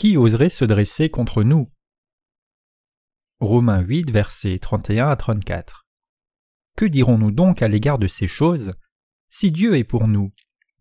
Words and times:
Qui 0.00 0.16
oserait 0.16 0.48
se 0.48 0.64
dresser 0.64 1.10
contre 1.10 1.42
nous? 1.42 1.70
Romains 3.38 3.82
8, 3.82 4.10
versets 4.10 4.58
31 4.58 5.10
à 5.10 5.14
34. 5.14 5.86
Que 6.74 6.86
dirons-nous 6.86 7.30
donc 7.30 7.60
à 7.60 7.68
l'égard 7.68 7.98
de 7.98 8.08
ces 8.08 8.26
choses? 8.26 8.72
Si 9.28 9.50
Dieu 9.50 9.76
est 9.76 9.84
pour 9.84 10.08
nous, 10.08 10.28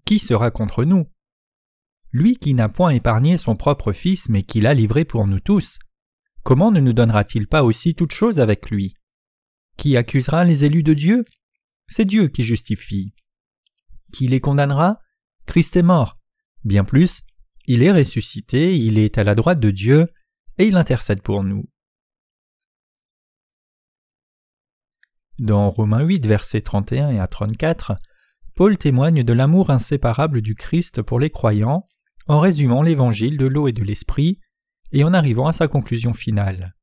qui 0.05 0.19
sera 0.19 0.51
contre 0.51 0.85
nous? 0.85 1.05
Lui 2.13 2.37
qui 2.37 2.53
n'a 2.53 2.69
point 2.69 2.91
épargné 2.91 3.35
son 3.35 3.57
propre 3.57 3.91
Fils, 3.91 4.29
mais 4.29 4.43
qui 4.43 4.61
l'a 4.61 4.73
livré 4.73 5.03
pour 5.03 5.27
nous 5.27 5.41
tous, 5.41 5.79
comment 6.43 6.71
ne 6.71 6.79
nous 6.79 6.93
donnera-t-il 6.93 7.45
pas 7.45 7.65
aussi 7.65 7.95
toutes 7.95 8.13
choses 8.13 8.39
avec 8.39 8.69
lui? 8.69 8.93
Qui 9.75 9.97
accusera 9.97 10.45
les 10.45 10.63
élus 10.63 10.83
de 10.83 10.93
Dieu? 10.93 11.25
C'est 11.89 12.05
Dieu 12.05 12.29
qui 12.29 12.45
justifie. 12.45 13.13
Qui 14.13 14.29
les 14.29 14.39
condamnera? 14.39 15.01
Christ 15.45 15.75
est 15.75 15.83
mort. 15.83 16.17
Bien 16.63 16.85
plus, 16.85 17.23
il 17.69 17.83
est 17.83 17.91
ressuscité, 17.91 18.75
il 18.75 18.97
est 18.97 19.19
à 19.19 19.23
la 19.23 19.35
droite 19.35 19.59
de 19.59 19.69
Dieu, 19.69 20.07
et 20.57 20.65
il 20.65 20.75
intercède 20.75 21.21
pour 21.21 21.43
nous. 21.43 21.69
Dans 25.37 25.69
Romains 25.69 26.01
8, 26.01 26.25
versets 26.25 26.63
31 26.63 27.11
et 27.11 27.19
à 27.19 27.27
34, 27.27 27.93
Paul 28.55 28.75
témoigne 28.75 29.23
de 29.23 29.33
l'amour 29.33 29.69
inséparable 29.69 30.41
du 30.41 30.55
Christ 30.55 31.03
pour 31.03 31.19
les 31.19 31.29
croyants 31.29 31.87
en 32.25 32.39
résumant 32.39 32.81
l'évangile 32.81 33.37
de 33.37 33.45
l'eau 33.45 33.67
et 33.67 33.71
de 33.71 33.83
l'esprit 33.83 34.39
et 34.91 35.03
en 35.03 35.13
arrivant 35.13 35.45
à 35.45 35.53
sa 35.53 35.67
conclusion 35.67 36.13
finale. 36.13 36.75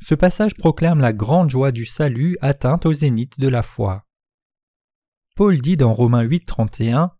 Ce 0.00 0.16
passage 0.16 0.56
proclame 0.56 0.98
la 0.98 1.12
grande 1.12 1.48
joie 1.48 1.70
du 1.70 1.86
salut 1.86 2.36
atteinte 2.40 2.86
au 2.86 2.92
zénith 2.92 3.38
de 3.38 3.46
la 3.46 3.62
foi. 3.62 4.04
Paul 5.36 5.60
dit 5.60 5.76
dans 5.76 5.94
Romains 5.94 6.22
8, 6.22 6.44
31 6.44 7.12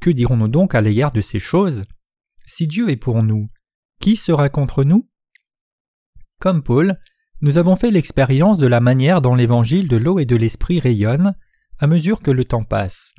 Que 0.00 0.10
dirons-nous 0.10 0.48
donc 0.48 0.74
à 0.74 0.80
l'égard 0.80 1.12
de 1.12 1.20
ces 1.20 1.38
choses? 1.38 1.84
Si 2.48 2.68
Dieu 2.68 2.88
est 2.90 2.96
pour 2.96 3.24
nous, 3.24 3.50
qui 4.00 4.16
sera 4.16 4.48
contre 4.48 4.84
nous? 4.84 5.10
Comme 6.40 6.62
Paul, 6.62 6.96
nous 7.40 7.58
avons 7.58 7.74
fait 7.74 7.90
l'expérience 7.90 8.58
de 8.58 8.68
la 8.68 8.78
manière 8.78 9.20
dont 9.20 9.34
l'évangile 9.34 9.88
de 9.88 9.96
l'eau 9.96 10.20
et 10.20 10.26
de 10.26 10.36
l'esprit 10.36 10.78
rayonne 10.78 11.34
à 11.80 11.88
mesure 11.88 12.20
que 12.20 12.30
le 12.30 12.44
temps 12.44 12.62
passe, 12.62 13.12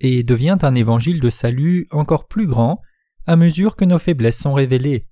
et 0.00 0.24
devient 0.24 0.58
un 0.62 0.74
évangile 0.74 1.20
de 1.20 1.30
salut 1.30 1.86
encore 1.92 2.26
plus 2.26 2.48
grand 2.48 2.82
à 3.26 3.36
mesure 3.36 3.76
que 3.76 3.84
nos 3.84 4.00
faiblesses 4.00 4.40
sont 4.40 4.52
révélées. 4.52 5.06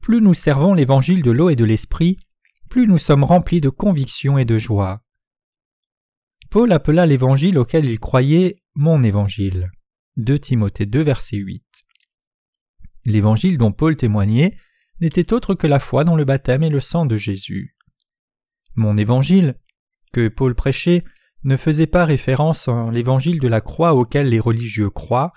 Plus 0.00 0.20
nous 0.20 0.34
servons 0.34 0.74
l'évangile 0.74 1.22
de 1.22 1.30
l'eau 1.30 1.50
et 1.50 1.56
de 1.56 1.64
l'esprit, 1.64 2.18
plus 2.68 2.88
nous 2.88 2.98
sommes 2.98 3.24
remplis 3.24 3.60
de 3.60 3.68
conviction 3.68 4.38
et 4.38 4.44
de 4.44 4.58
joie. 4.58 5.02
Paul 6.50 6.72
appela 6.72 7.06
l'évangile 7.06 7.58
auquel 7.58 7.84
il 7.84 8.00
croyait 8.00 8.60
mon 8.74 9.04
évangile. 9.04 9.70
2 10.16 10.38
Timothée 10.40 10.86
2 10.86 11.00
verset 11.00 11.36
8. 11.36 11.67
L'évangile 13.08 13.56
dont 13.56 13.72
Paul 13.72 13.96
témoignait 13.96 14.54
n'était 15.00 15.32
autre 15.32 15.54
que 15.54 15.66
la 15.66 15.78
foi 15.78 16.04
dans 16.04 16.14
le 16.14 16.26
baptême 16.26 16.62
et 16.62 16.68
le 16.68 16.78
sang 16.78 17.06
de 17.06 17.16
Jésus. 17.16 17.74
Mon 18.74 18.98
évangile, 18.98 19.54
que 20.12 20.28
Paul 20.28 20.54
prêchait, 20.54 21.04
ne 21.42 21.56
faisait 21.56 21.86
pas 21.86 22.04
référence 22.04 22.68
à 22.68 22.90
l'évangile 22.92 23.40
de 23.40 23.48
la 23.48 23.62
croix 23.62 23.94
auquel 23.94 24.28
les 24.28 24.38
religieux 24.38 24.90
croient, 24.90 25.32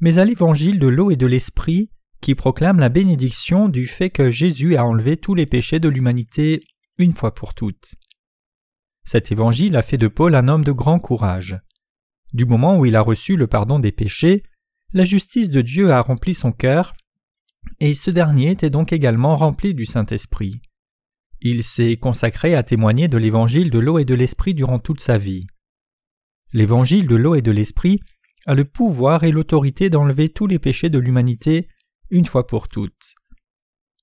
mais 0.00 0.18
à 0.18 0.24
l'évangile 0.24 0.80
de 0.80 0.88
l'eau 0.88 1.12
et 1.12 1.16
de 1.16 1.26
l'esprit 1.26 1.92
qui 2.20 2.34
proclame 2.34 2.80
la 2.80 2.88
bénédiction 2.88 3.68
du 3.68 3.86
fait 3.86 4.10
que 4.10 4.32
Jésus 4.32 4.74
a 4.74 4.84
enlevé 4.84 5.16
tous 5.16 5.36
les 5.36 5.46
péchés 5.46 5.78
de 5.78 5.88
l'humanité 5.88 6.64
une 6.98 7.12
fois 7.12 7.36
pour 7.36 7.54
toutes. 7.54 7.94
Cet 9.04 9.30
évangile 9.30 9.76
a 9.76 9.82
fait 9.82 9.96
de 9.96 10.08
Paul 10.08 10.34
un 10.34 10.48
homme 10.48 10.64
de 10.64 10.72
grand 10.72 10.98
courage. 10.98 11.56
Du 12.32 12.46
moment 12.46 12.76
où 12.80 12.84
il 12.84 12.96
a 12.96 13.00
reçu 13.00 13.36
le 13.36 13.46
pardon 13.46 13.78
des 13.78 13.92
péchés, 13.92 14.42
la 14.92 15.04
justice 15.04 15.50
de 15.50 15.60
Dieu 15.60 15.92
a 15.92 16.00
rempli 16.00 16.34
son 16.34 16.50
cœur, 16.50 16.94
et 17.80 17.94
ce 17.94 18.10
dernier 18.10 18.50
était 18.50 18.70
donc 18.70 18.92
également 18.92 19.34
rempli 19.34 19.74
du 19.74 19.86
Saint-Esprit. 19.86 20.60
Il 21.40 21.64
s'est 21.64 21.96
consacré 21.96 22.54
à 22.54 22.62
témoigner 22.62 23.08
de 23.08 23.18
l'évangile 23.18 23.70
de 23.70 23.78
l'eau 23.78 23.98
et 23.98 24.04
de 24.04 24.14
l'esprit 24.14 24.54
durant 24.54 24.78
toute 24.78 25.00
sa 25.00 25.18
vie. 25.18 25.46
L'évangile 26.52 27.08
de 27.08 27.16
l'eau 27.16 27.34
et 27.34 27.42
de 27.42 27.50
l'esprit 27.50 28.00
a 28.46 28.54
le 28.54 28.64
pouvoir 28.64 29.24
et 29.24 29.32
l'autorité 29.32 29.90
d'enlever 29.90 30.28
tous 30.28 30.46
les 30.46 30.58
péchés 30.58 30.90
de 30.90 30.98
l'humanité 30.98 31.68
une 32.10 32.26
fois 32.26 32.46
pour 32.46 32.68
toutes. 32.68 33.14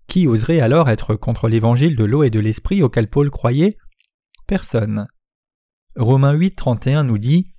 Qui 0.07 0.28
oserait 0.28 0.59
alors 0.59 0.90
être 0.90 1.16
contre 1.16 1.47
l'évangile 1.47 1.96
de 1.96 2.03
l'eau 2.03 2.24
et 2.24 2.30
de 2.31 2.40
l'esprit 2.40 2.81
auquel 2.81 3.09
Paul 3.09 3.30
croyait? 3.30 3.78
Personne. 4.47 5.07
Romains 5.96 6.34
8, 6.34 6.56
31 6.56 7.03
nous 7.03 7.19
dit 7.19 7.53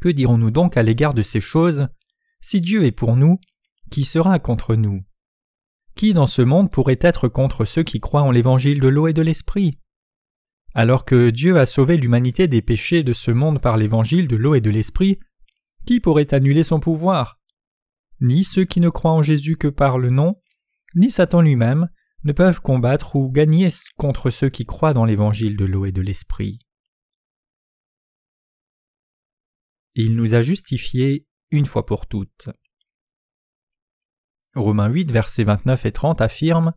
Que 0.00 0.10
dirons-nous 0.10 0.50
donc 0.50 0.76
à 0.76 0.82
l'égard 0.82 1.14
de 1.14 1.22
ces 1.22 1.40
choses? 1.40 1.88
Si 2.40 2.60
Dieu 2.60 2.84
est 2.84 2.92
pour 2.92 3.16
nous, 3.16 3.38
qui 3.90 4.04
sera 4.04 4.38
contre 4.38 4.74
nous? 4.74 5.02
Qui 5.94 6.14
dans 6.14 6.26
ce 6.26 6.42
monde 6.42 6.70
pourrait 6.70 6.98
être 7.00 7.28
contre 7.28 7.64
ceux 7.64 7.82
qui 7.82 8.00
croient 8.00 8.22
en 8.22 8.30
l'évangile 8.30 8.80
de 8.80 8.88
l'eau 8.88 9.08
et 9.08 9.12
de 9.12 9.22
l'esprit? 9.22 9.78
Alors 10.74 11.04
que 11.04 11.30
Dieu 11.30 11.58
a 11.58 11.66
sauvé 11.66 11.96
l'humanité 11.96 12.48
des 12.48 12.62
péchés 12.62 13.02
de 13.02 13.12
ce 13.12 13.30
monde 13.30 13.60
par 13.60 13.76
l'évangile 13.76 14.26
de 14.26 14.36
l'eau 14.36 14.54
et 14.54 14.60
de 14.60 14.70
l'esprit, 14.70 15.18
qui 15.86 16.00
pourrait 16.00 16.32
annuler 16.32 16.62
son 16.62 16.80
pouvoir? 16.80 17.38
Ni 18.20 18.44
ceux 18.44 18.64
qui 18.64 18.80
ne 18.80 18.88
croient 18.88 19.12
en 19.12 19.22
Jésus 19.22 19.56
que 19.56 19.68
par 19.68 19.98
le 19.98 20.10
nom, 20.10 20.40
ni 20.94 21.10
Satan 21.10 21.42
lui-même 21.42 21.88
ne 22.24 22.32
peuvent 22.32 22.60
combattre 22.60 23.16
ou 23.16 23.30
gagner 23.30 23.68
contre 23.96 24.30
ceux 24.30 24.48
qui 24.48 24.64
croient 24.64 24.92
dans 24.92 25.04
l'évangile 25.04 25.56
de 25.56 25.64
l'eau 25.64 25.84
et 25.86 25.92
de 25.92 26.00
l'esprit. 26.00 26.60
Il 29.94 30.16
nous 30.16 30.34
a 30.34 30.42
justifiés 30.42 31.26
une 31.50 31.66
fois 31.66 31.84
pour 31.84 32.06
toutes. 32.06 32.48
Romains 34.54 34.88
8, 34.88 35.10
versets 35.10 35.44
29 35.44 35.86
et 35.86 35.92
30 35.92 36.20
affirme 36.20 36.72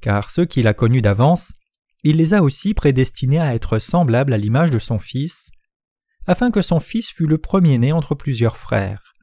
Car 0.00 0.28
ceux 0.30 0.44
qu'il 0.44 0.66
a 0.66 0.74
connus 0.74 1.02
d'avance, 1.02 1.52
il 2.04 2.16
les 2.16 2.34
a 2.34 2.42
aussi 2.42 2.74
prédestinés 2.74 3.40
à 3.40 3.54
être 3.54 3.78
semblables 3.78 4.32
à 4.32 4.38
l'image 4.38 4.70
de 4.70 4.78
son 4.78 4.98
Fils, 4.98 5.50
afin 6.26 6.50
que 6.50 6.62
son 6.62 6.80
Fils 6.80 7.10
fût 7.10 7.26
le 7.26 7.38
premier-né 7.38 7.92
entre 7.92 8.14
plusieurs 8.14 8.56
frères. 8.56 9.14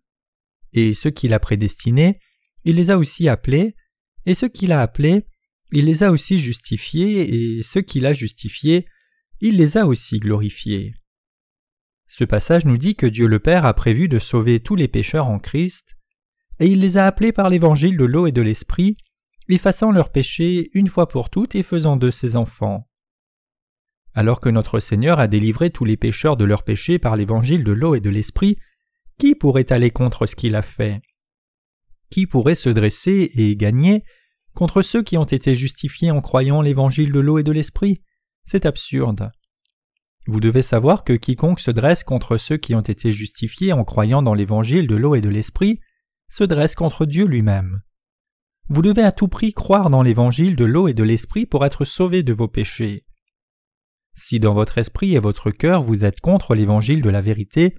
Et 0.73 0.93
ceux 0.93 1.11
qu'il 1.11 1.33
a 1.33 1.39
prédestinés, 1.39 2.19
il 2.63 2.75
les 2.75 2.89
a 2.89 2.97
aussi 2.97 3.29
appelés, 3.29 3.75
et 4.25 4.33
ceux 4.33 4.49
qu'il 4.49 4.71
a 4.71 4.81
appelés, 4.81 5.25
il 5.71 5.85
les 5.85 6.03
a 6.03 6.11
aussi 6.11 6.39
justifiés, 6.39 7.57
et 7.57 7.63
ceux 7.63 7.81
qu'il 7.81 8.05
a 8.05 8.13
justifiés, 8.13 8.87
il 9.39 9.57
les 9.57 9.77
a 9.77 9.85
aussi 9.85 10.19
glorifiés. 10.19 10.95
Ce 12.07 12.23
passage 12.23 12.65
nous 12.65 12.77
dit 12.77 12.95
que 12.95 13.05
Dieu 13.05 13.27
le 13.27 13.39
Père 13.39 13.65
a 13.65 13.73
prévu 13.73 14.07
de 14.07 14.19
sauver 14.19 14.59
tous 14.59 14.75
les 14.75 14.87
pécheurs 14.87 15.27
en 15.27 15.39
Christ, 15.39 15.95
et 16.59 16.67
il 16.67 16.79
les 16.79 16.97
a 16.97 17.05
appelés 17.05 17.31
par 17.31 17.49
l'évangile 17.49 17.97
de 17.97 18.05
l'eau 18.05 18.27
et 18.27 18.31
de 18.31 18.41
l'esprit, 18.41 18.97
effaçant 19.49 19.91
leurs 19.91 20.11
péchés 20.11 20.69
une 20.73 20.87
fois 20.87 21.07
pour 21.07 21.29
toutes 21.29 21.55
et 21.55 21.63
faisant 21.63 21.97
d'eux 21.97 22.11
ses 22.11 22.35
enfants. 22.35 22.87
Alors 24.13 24.39
que 24.39 24.49
notre 24.49 24.79
Seigneur 24.79 25.19
a 25.19 25.27
délivré 25.27 25.69
tous 25.69 25.85
les 25.85 25.97
pécheurs 25.97 26.37
de 26.37 26.45
leurs 26.45 26.63
péchés 26.63 26.99
par 26.99 27.15
l'évangile 27.15 27.63
de 27.63 27.71
l'eau 27.73 27.95
et 27.95 27.99
de 27.99 28.09
l'esprit, 28.09 28.57
qui 29.17 29.35
pourrait 29.35 29.71
aller 29.71 29.91
contre 29.91 30.25
ce 30.25 30.35
qu'il 30.35 30.55
a 30.55 30.61
fait? 30.61 31.01
Qui 32.09 32.27
pourrait 32.27 32.55
se 32.55 32.69
dresser 32.69 33.31
et 33.35 33.55
gagner 33.55 34.03
contre 34.53 34.81
ceux 34.81 35.03
qui 35.03 35.17
ont 35.17 35.25
été 35.25 35.55
justifiés 35.55 36.11
en 36.11 36.21
croyant 36.21 36.61
l'évangile 36.61 37.11
de 37.11 37.19
l'eau 37.19 37.39
et 37.39 37.43
de 37.43 37.51
l'esprit? 37.51 38.01
C'est 38.45 38.65
absurde. 38.65 39.31
Vous 40.27 40.39
devez 40.39 40.61
savoir 40.61 41.03
que 41.03 41.13
quiconque 41.13 41.59
se 41.59 41.71
dresse 41.71 42.03
contre 42.03 42.37
ceux 42.37 42.57
qui 42.57 42.73
ont 42.73 42.81
été 42.81 43.11
justifiés 43.11 43.73
en 43.73 43.83
croyant 43.83 44.21
dans 44.21 44.33
l'évangile 44.33 44.87
de 44.87 44.95
l'eau 44.95 45.15
et 45.15 45.21
de 45.21 45.29
l'esprit 45.29 45.79
se 46.29 46.43
dresse 46.43 46.75
contre 46.75 47.05
Dieu 47.05 47.25
lui-même. 47.25 47.81
Vous 48.67 48.81
devez 48.81 49.03
à 49.03 49.11
tout 49.11 49.27
prix 49.27 49.53
croire 49.53 49.89
dans 49.89 50.01
l'évangile 50.01 50.55
de 50.55 50.65
l'eau 50.65 50.87
et 50.87 50.93
de 50.93 51.03
l'esprit 51.03 51.45
pour 51.45 51.65
être 51.65 51.85
sauvé 51.85 52.23
de 52.23 52.33
vos 52.33 52.47
péchés. 52.47 53.05
Si 54.15 54.39
dans 54.39 54.53
votre 54.53 54.77
esprit 54.77 55.13
et 55.13 55.19
votre 55.19 55.51
cœur 55.51 55.83
vous 55.83 56.03
êtes 56.03 56.19
contre 56.19 56.55
l'évangile 56.55 57.01
de 57.01 57.09
la 57.09 57.21
vérité, 57.21 57.75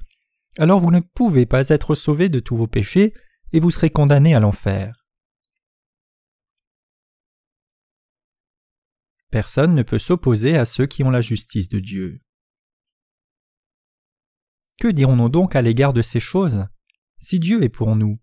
alors 0.59 0.81
vous 0.81 0.91
ne 0.91 1.01
pouvez 1.01 1.47
pas 1.47 1.69
être 1.71 1.95
sauvé 1.95 2.29
de 2.29 2.41
tous 2.41 2.57
vos 2.57 2.69
péchés 2.69 3.15
et 3.53 3.61
vous 3.61 3.71
serez 3.71 3.91
condamné 3.91 4.35
à 4.35 4.41
l'enfer. 4.41 5.07
Personne 9.31 9.75
ne 9.75 9.83
peut 9.83 9.99
s'opposer 9.99 10.57
à 10.57 10.65
ceux 10.65 10.87
qui 10.87 11.03
ont 11.03 11.11
la 11.11 11.21
justice 11.21 11.69
de 11.69 11.81
Dieu. 11.81 12.21
Que 14.79 14.89
dirons-nous 14.89 15.31
donc 15.31 15.57
à 15.57 15.63
l'égard 15.63 15.93
de 15.93 16.03
ces 16.03 16.21
choses 16.21 16.67
Si 17.19 17.41
Dieu 17.41 17.63
est 17.63 17.69
pour 17.69 17.97
nous, 17.97 18.15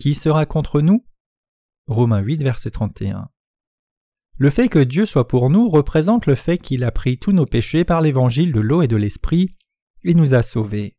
qui 0.00 0.14
sera 0.14 0.46
contre 0.46 0.80
nous? 0.80 1.04
Romains 1.86 2.20
8, 2.20 2.42
verset 2.42 2.70
31. 2.70 3.28
Le 4.38 4.50
fait 4.50 4.70
que 4.70 4.78
Dieu 4.78 5.04
soit 5.04 5.28
pour 5.28 5.50
nous 5.50 5.68
représente 5.68 6.24
le 6.24 6.34
fait 6.34 6.56
qu'il 6.56 6.84
a 6.84 6.90
pris 6.90 7.18
tous 7.18 7.32
nos 7.32 7.44
péchés 7.44 7.84
par 7.84 8.00
l'évangile 8.00 8.52
de 8.52 8.60
l'eau 8.60 8.80
et 8.80 8.88
de 8.88 8.96
l'esprit 8.96 9.50
et 10.02 10.14
nous 10.14 10.32
a 10.32 10.42
sauvés. 10.42 10.94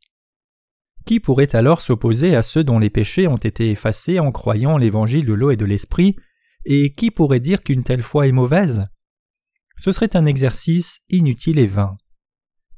Qui 1.07 1.19
pourrait 1.19 1.55
alors 1.55 1.81
s'opposer 1.81 2.35
à 2.35 2.43
ceux 2.43 2.63
dont 2.63 2.77
les 2.77 2.91
péchés 2.91 3.27
ont 3.27 3.37
été 3.37 3.71
effacés 3.71 4.19
en 4.19 4.31
croyant 4.31 4.77
l'évangile 4.77 5.25
de 5.25 5.33
l'eau 5.33 5.49
et 5.49 5.57
de 5.57 5.65
l'esprit, 5.65 6.15
et 6.65 6.93
qui 6.93 7.09
pourrait 7.09 7.39
dire 7.39 7.63
qu'une 7.63 7.83
telle 7.83 8.03
foi 8.03 8.27
est 8.27 8.31
mauvaise? 8.31 8.85
Ce 9.77 9.91
serait 9.91 10.15
un 10.15 10.27
exercice 10.27 10.99
inutile 11.09 11.57
et 11.57 11.65
vain. 11.65 11.97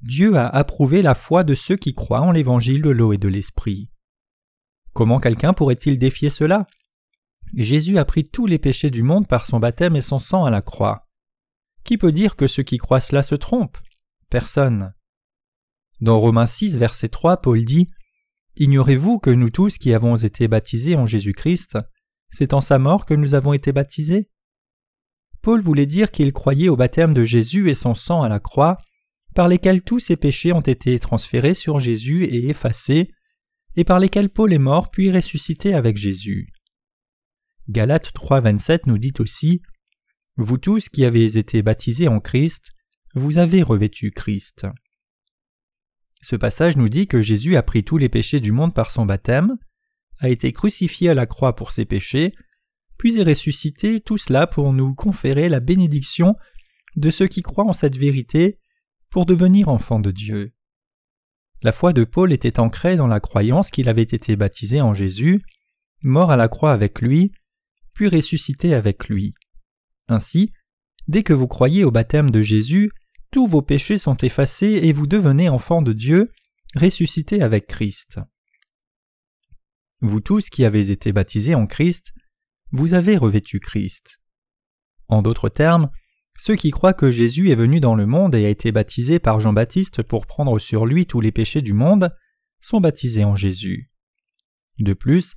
Dieu 0.01 0.37
a 0.37 0.47
approuvé 0.47 1.01
la 1.01 1.15
foi 1.15 1.43
de 1.43 1.53
ceux 1.53 1.75
qui 1.75 1.93
croient 1.93 2.21
en 2.21 2.31
l'évangile 2.31 2.81
de 2.81 2.91
l'eau 2.91 3.11
et 3.11 3.17
de 3.17 3.27
l'esprit. 3.27 3.89
Comment 4.93 5.19
quelqu'un 5.19 5.53
pourrait-il 5.53 5.97
défier 5.97 6.29
cela? 6.29 6.67
Jésus 7.55 7.97
a 7.97 8.05
pris 8.05 8.23
tous 8.23 8.45
les 8.45 8.59
péchés 8.59 8.89
du 8.89 9.03
monde 9.03 9.27
par 9.27 9.45
son 9.45 9.59
baptême 9.59 9.95
et 9.95 10.01
son 10.01 10.19
sang 10.19 10.45
à 10.45 10.51
la 10.51 10.61
croix. 10.61 11.07
Qui 11.83 11.97
peut 11.97 12.11
dire 12.11 12.35
que 12.35 12.47
ceux 12.47 12.63
qui 12.63 12.77
croient 12.77 12.99
cela 12.99 13.23
se 13.23 13.35
trompent? 13.35 13.77
Personne. 14.29 14.93
Dans 15.99 16.19
Romains 16.19 16.47
6, 16.47 16.77
verset 16.77 17.09
3, 17.09 17.37
Paul 17.41 17.63
dit 17.65 17.89
Ignorez-vous 18.55 19.19
que 19.19 19.29
nous 19.29 19.49
tous 19.49 19.77
qui 19.77 19.93
avons 19.93 20.15
été 20.15 20.47
baptisés 20.47 20.95
en 20.95 21.05
Jésus-Christ, 21.05 21.77
c'est 22.29 22.53
en 22.53 22.61
sa 22.61 22.79
mort 22.79 23.05
que 23.05 23.13
nous 23.13 23.33
avons 23.33 23.53
été 23.53 23.71
baptisés? 23.71 24.29
Paul 25.41 25.59
voulait 25.59 25.85
dire 25.85 26.11
qu'il 26.11 26.31
croyait 26.33 26.69
au 26.69 26.75
baptême 26.75 27.13
de 27.13 27.25
Jésus 27.25 27.69
et 27.69 27.75
son 27.75 27.93
sang 27.93 28.21
à 28.21 28.29
la 28.29 28.39
croix, 28.39 28.77
par 29.35 29.47
lesquels 29.47 29.83
tous 29.83 29.99
ses 29.99 30.15
péchés 30.15 30.53
ont 30.53 30.61
été 30.61 30.97
transférés 30.99 31.53
sur 31.53 31.79
Jésus 31.79 32.25
et 32.25 32.49
effacés, 32.49 33.11
et 33.75 33.83
par 33.83 33.99
lesquels 33.99 34.29
Paul 34.29 34.53
est 34.53 34.59
mort 34.59 34.91
puis 34.91 35.11
ressuscité 35.11 35.73
avec 35.73 35.97
Jésus. 35.97 36.53
Galates 37.69 38.13
3.27 38.13 38.81
nous 38.87 38.97
dit 38.97 39.13
aussi 39.19 39.61
Vous 40.37 40.57
tous 40.57 40.89
qui 40.89 41.05
avez 41.05 41.37
été 41.37 41.61
baptisés 41.61 42.07
en 42.07 42.19
Christ, 42.19 42.71
vous 43.15 43.37
avez 43.37 43.61
revêtu 43.61 44.11
Christ. 44.11 44.67
Ce 46.21 46.35
passage 46.35 46.77
nous 46.77 46.89
dit 46.89 47.07
que 47.07 47.21
Jésus 47.21 47.55
a 47.55 47.63
pris 47.63 47.83
tous 47.83 47.97
les 47.97 48.09
péchés 48.09 48.39
du 48.39 48.51
monde 48.51 48.73
par 48.73 48.91
son 48.91 49.05
baptême, 49.05 49.57
a 50.19 50.29
été 50.29 50.53
crucifié 50.53 51.09
à 51.09 51.13
la 51.13 51.25
croix 51.25 51.55
pour 51.55 51.71
ses 51.71 51.85
péchés, 51.85 52.33
puis 52.97 53.17
est 53.17 53.23
ressuscité, 53.23 53.99
tout 53.99 54.17
cela 54.17 54.47
pour 54.47 54.71
nous 54.71 54.95
conférer 54.95 55.49
la 55.49 55.59
bénédiction 55.59 56.35
de 56.95 57.09
ceux 57.09 57.27
qui 57.27 57.41
croient 57.41 57.65
en 57.65 57.73
cette 57.73 57.97
vérité 57.97 58.59
pour 59.09 59.25
devenir 59.25 59.67
enfants 59.67 59.99
de 59.99 60.11
Dieu. 60.11 60.52
La 61.63 61.71
foi 61.71 61.93
de 61.93 62.03
Paul 62.03 62.33
était 62.33 62.59
ancrée 62.59 62.97
dans 62.97 63.07
la 63.07 63.21
croyance 63.21 63.71
qu'il 63.71 63.87
avait 63.87 64.01
été 64.01 64.35
baptisé 64.35 64.81
en 64.81 64.93
Jésus, 64.93 65.41
mort 66.01 66.29
à 66.29 66.35
la 66.35 66.49
croix 66.49 66.73
avec 66.73 67.01
lui, 67.01 67.31
puis 67.93 68.09
ressuscité 68.09 68.73
avec 68.73 69.07
lui. 69.07 69.33
Ainsi, 70.09 70.51
dès 71.07 71.23
que 71.23 71.31
vous 71.31 71.47
croyez 71.47 71.85
au 71.85 71.91
baptême 71.91 72.31
de 72.31 72.41
Jésus, 72.41 72.91
tous 73.31 73.47
vos 73.47 73.61
péchés 73.61 73.97
sont 73.97 74.17
effacés 74.17 74.81
et 74.83 74.91
vous 74.91 75.07
devenez 75.07 75.47
enfants 75.47 75.81
de 75.81 75.93
Dieu, 75.93 76.29
ressuscités 76.75 77.41
avec 77.41 77.67
Christ. 77.67 78.19
Vous 80.01 80.19
tous 80.19 80.49
qui 80.49 80.65
avez 80.65 80.91
été 80.91 81.13
baptisés 81.13 81.55
en 81.55 81.65
Christ, 81.65 82.13
vous 82.71 82.93
avez 82.93 83.15
revêtu 83.15 83.61
Christ. 83.61 84.19
En 85.07 85.21
d'autres 85.21 85.47
termes, 85.47 85.89
ceux 86.37 86.55
qui 86.55 86.71
croient 86.71 86.93
que 86.93 87.11
Jésus 87.11 87.51
est 87.51 87.55
venu 87.55 87.79
dans 87.79 87.95
le 87.95 88.05
monde 88.05 88.35
et 88.35 88.45
a 88.45 88.49
été 88.49 88.71
baptisé 88.71 89.19
par 89.19 89.39
Jean-Baptiste 89.39 90.03
pour 90.03 90.25
prendre 90.25 90.57
sur 90.59 90.85
lui 90.85 91.05
tous 91.05 91.21
les 91.21 91.31
péchés 91.31 91.61
du 91.61 91.73
monde 91.73 92.15
sont 92.59 92.81
baptisés 92.81 93.23
en 93.23 93.35
Jésus. 93.35 93.91
De 94.79 94.93
plus, 94.93 95.35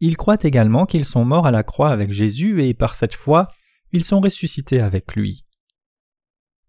ils 0.00 0.16
croient 0.16 0.38
également 0.42 0.86
qu'ils 0.86 1.04
sont 1.04 1.24
morts 1.24 1.46
à 1.46 1.50
la 1.50 1.62
croix 1.62 1.90
avec 1.90 2.12
Jésus 2.12 2.62
et 2.62 2.74
par 2.74 2.94
cette 2.94 3.14
foi, 3.14 3.48
ils 3.92 4.04
sont 4.04 4.20
ressuscités 4.20 4.80
avec 4.80 5.16
lui. 5.16 5.46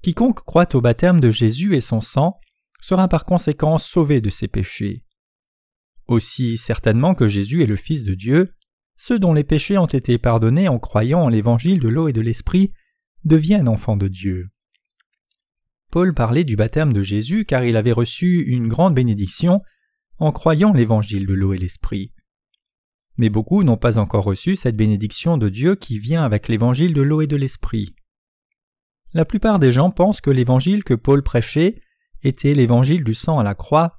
Quiconque 0.02 0.44
croit 0.46 0.74
au 0.76 0.82
baptême 0.82 1.20
de 1.20 1.32
Jésus 1.32 1.76
et 1.76 1.82
son 1.82 2.02
sang 2.02 2.40
sera 2.80 3.08
par 3.08 3.26
conséquent 3.26 3.78
sauvé 3.78 4.22
de 4.22 4.30
ses 4.30 4.48
péchés. 4.48 5.04
Aussi 6.08 6.58
certainement 6.58 7.16
que 7.16 7.28
Jésus 7.28 7.64
est 7.64 7.68
le 7.68 7.76
Fils 7.76 8.04
de 8.04 8.14
Dieu, 8.14 8.54
ceux 8.96 9.20
dont 9.20 9.34
les 9.34 9.44
péchés 9.44 9.78
ont 9.78 9.86
été 9.86 10.18
pardonnés 10.18 10.70
en 10.70 10.80
croyant 10.80 11.22
en 11.22 11.30
l'évangile 11.30 11.80
de 11.80 11.90
l'eau 11.90 12.08
et 12.08 12.14
de 12.14 12.22
l'esprit 12.22 12.72
deviennent 13.28 13.70
enfants 13.70 13.98
de 13.98 14.08
Dieu. 14.08 14.50
Paul 15.92 16.14
parlait 16.14 16.44
du 16.44 16.56
baptême 16.56 16.94
de 16.94 17.04
Jésus 17.04 17.46
car 17.46 17.64
il 17.64 17.78
avait 17.78 17.92
reçu 17.92 18.44
une 18.44 18.68
grande 18.68 18.96
bénédiction 18.96 19.62
en 20.20 20.32
croyant 20.32 20.74
l'évangile 20.74 21.26
de 21.26 21.34
l'eau 21.34 21.54
et 21.54 21.58
l'esprit. 21.58 22.12
Mais 23.18 23.30
beaucoup 23.30 23.64
n'ont 23.64 23.78
pas 23.78 23.98
encore 23.98 24.24
reçu 24.24 24.56
cette 24.56 24.76
bénédiction 24.76 25.38
de 25.38 25.50
Dieu 25.50 25.76
qui 25.76 26.00
vient 26.00 26.24
avec 26.24 26.48
l'évangile 26.48 26.94
de 26.94 27.02
l'eau 27.02 27.22
et 27.22 27.28
de 27.28 27.36
l'esprit. 27.36 27.96
La 29.14 29.26
plupart 29.26 29.60
des 29.60 29.72
gens 29.72 29.90
pensent 29.90 30.22
que 30.22 30.30
l'évangile 30.30 30.84
que 30.84 30.94
Paul 30.94 31.24
prêchait 31.24 31.82
était 32.24 32.54
l'évangile 32.54 33.04
du 33.04 33.16
sang 33.16 33.40
à 33.40 33.44
la 33.44 33.56
croix, 33.56 33.96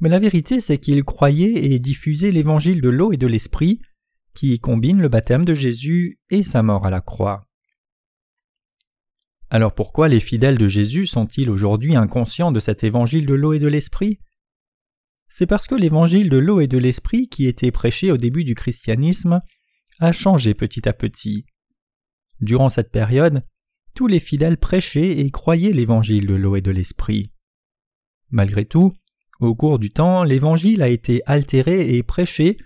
mais 0.00 0.08
la 0.08 0.18
vérité 0.18 0.60
c'est 0.60 0.78
qu'il 0.78 1.02
croyait 1.04 1.72
et 1.72 1.78
diffusait 1.78 2.30
l'évangile 2.30 2.80
de 2.80 2.88
l'eau 2.88 3.12
et 3.12 3.16
de 3.16 3.26
l'esprit, 3.26 3.80
qui 4.34 4.58
combine 4.60 5.00
le 5.00 5.08
baptême 5.08 5.44
de 5.44 5.54
Jésus 5.54 6.20
et 6.30 6.42
sa 6.42 6.62
mort 6.62 6.86
à 6.86 6.90
la 6.90 7.00
croix. 7.00 7.48
Alors 9.54 9.74
pourquoi 9.74 10.08
les 10.08 10.18
fidèles 10.18 10.56
de 10.56 10.66
Jésus 10.66 11.06
sont-ils 11.06 11.50
aujourd'hui 11.50 11.94
inconscients 11.94 12.52
de 12.52 12.58
cet 12.58 12.84
évangile 12.84 13.26
de 13.26 13.34
l'eau 13.34 13.52
et 13.52 13.58
de 13.58 13.66
l'esprit? 13.66 14.18
C'est 15.28 15.44
parce 15.44 15.66
que 15.66 15.74
l'évangile 15.74 16.30
de 16.30 16.38
l'eau 16.38 16.62
et 16.62 16.68
de 16.68 16.78
l'esprit 16.78 17.28
qui 17.28 17.46
était 17.46 17.70
prêché 17.70 18.10
au 18.10 18.16
début 18.16 18.44
du 18.44 18.54
christianisme 18.54 19.40
a 20.00 20.10
changé 20.10 20.54
petit 20.54 20.88
à 20.88 20.94
petit. 20.94 21.44
Durant 22.40 22.70
cette 22.70 22.90
période, 22.90 23.44
tous 23.94 24.06
les 24.06 24.20
fidèles 24.20 24.56
prêchaient 24.56 25.18
et 25.18 25.30
croyaient 25.30 25.72
l'évangile 25.72 26.26
de 26.26 26.34
l'eau 26.34 26.56
et 26.56 26.62
de 26.62 26.70
l'esprit. 26.70 27.30
Malgré 28.30 28.64
tout, 28.64 28.90
au 29.38 29.54
cours 29.54 29.78
du 29.78 29.90
temps, 29.90 30.24
l'évangile 30.24 30.80
a 30.80 30.88
été 30.88 31.20
altéré 31.26 31.94
et 31.94 32.02
prêché 32.02 32.56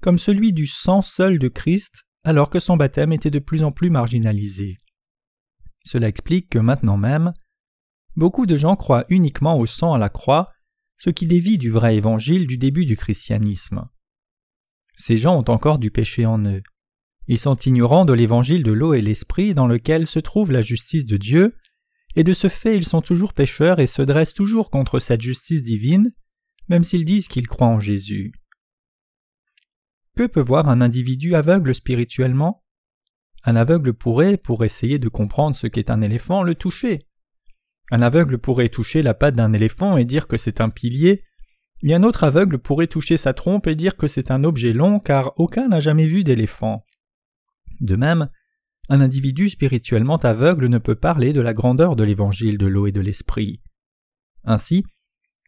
comme 0.00 0.16
celui 0.16 0.52
du 0.52 0.68
sang 0.68 1.02
seul 1.02 1.40
de 1.40 1.48
Christ, 1.48 2.04
alors 2.22 2.50
que 2.50 2.60
son 2.60 2.76
baptême 2.76 3.12
était 3.12 3.32
de 3.32 3.40
plus 3.40 3.64
en 3.64 3.72
plus 3.72 3.90
marginalisé. 3.90 4.78
Cela 5.86 6.08
explique 6.08 6.50
que 6.50 6.58
maintenant 6.58 6.96
même, 6.96 7.32
beaucoup 8.16 8.44
de 8.44 8.56
gens 8.56 8.74
croient 8.74 9.04
uniquement 9.08 9.56
au 9.56 9.66
sang 9.66 9.94
à 9.94 9.98
la 9.98 10.08
croix, 10.08 10.50
ce 10.96 11.10
qui 11.10 11.28
dévie 11.28 11.58
du 11.58 11.70
vrai 11.70 11.94
évangile 11.94 12.48
du 12.48 12.58
début 12.58 12.84
du 12.84 12.96
christianisme. 12.96 13.88
Ces 14.96 15.16
gens 15.16 15.36
ont 15.36 15.48
encore 15.48 15.78
du 15.78 15.92
péché 15.92 16.26
en 16.26 16.44
eux. 16.44 16.64
Ils 17.28 17.38
sont 17.38 17.54
ignorants 17.54 18.04
de 18.04 18.14
l'évangile 18.14 18.64
de 18.64 18.72
l'eau 18.72 18.94
et 18.94 19.00
l'esprit 19.00 19.54
dans 19.54 19.68
lequel 19.68 20.08
se 20.08 20.18
trouve 20.18 20.50
la 20.50 20.60
justice 20.60 21.06
de 21.06 21.16
Dieu, 21.16 21.54
et 22.16 22.24
de 22.24 22.32
ce 22.32 22.48
fait 22.48 22.76
ils 22.76 22.86
sont 22.86 23.02
toujours 23.02 23.32
pécheurs 23.32 23.78
et 23.78 23.86
se 23.86 24.02
dressent 24.02 24.34
toujours 24.34 24.70
contre 24.70 24.98
cette 24.98 25.22
justice 25.22 25.62
divine, 25.62 26.10
même 26.68 26.82
s'ils 26.82 27.04
disent 27.04 27.28
qu'ils 27.28 27.46
croient 27.46 27.68
en 27.68 27.78
Jésus. 27.78 28.32
Que 30.16 30.26
peut 30.26 30.40
voir 30.40 30.68
un 30.68 30.80
individu 30.80 31.36
aveugle 31.36 31.76
spirituellement? 31.76 32.65
Un 33.46 33.54
aveugle 33.54 33.94
pourrait, 33.94 34.36
pour 34.36 34.64
essayer 34.64 34.98
de 34.98 35.08
comprendre 35.08 35.54
ce 35.54 35.68
qu'est 35.68 35.90
un 35.90 36.00
éléphant, 36.00 36.42
le 36.42 36.56
toucher. 36.56 37.06
Un 37.92 38.02
aveugle 38.02 38.38
pourrait 38.38 38.68
toucher 38.68 39.02
la 39.02 39.14
patte 39.14 39.36
d'un 39.36 39.52
éléphant 39.52 39.96
et 39.96 40.04
dire 40.04 40.26
que 40.26 40.36
c'est 40.36 40.60
un 40.60 40.68
pilier, 40.68 41.22
et 41.84 41.94
un 41.94 42.02
autre 42.02 42.24
aveugle 42.24 42.58
pourrait 42.58 42.88
toucher 42.88 43.16
sa 43.16 43.34
trompe 43.34 43.68
et 43.68 43.76
dire 43.76 43.96
que 43.96 44.08
c'est 44.08 44.32
un 44.32 44.42
objet 44.42 44.72
long 44.72 44.98
car 44.98 45.32
aucun 45.36 45.68
n'a 45.68 45.78
jamais 45.78 46.06
vu 46.06 46.24
d'éléphant. 46.24 46.84
De 47.80 47.94
même, 47.94 48.30
un 48.88 49.00
individu 49.00 49.48
spirituellement 49.48 50.16
aveugle 50.16 50.66
ne 50.66 50.78
peut 50.78 50.96
parler 50.96 51.32
de 51.32 51.40
la 51.40 51.54
grandeur 51.54 51.94
de 51.94 52.02
l'évangile 52.02 52.58
de 52.58 52.66
l'eau 52.66 52.88
et 52.88 52.92
de 52.92 53.00
l'esprit. 53.00 53.62
Ainsi, 54.42 54.84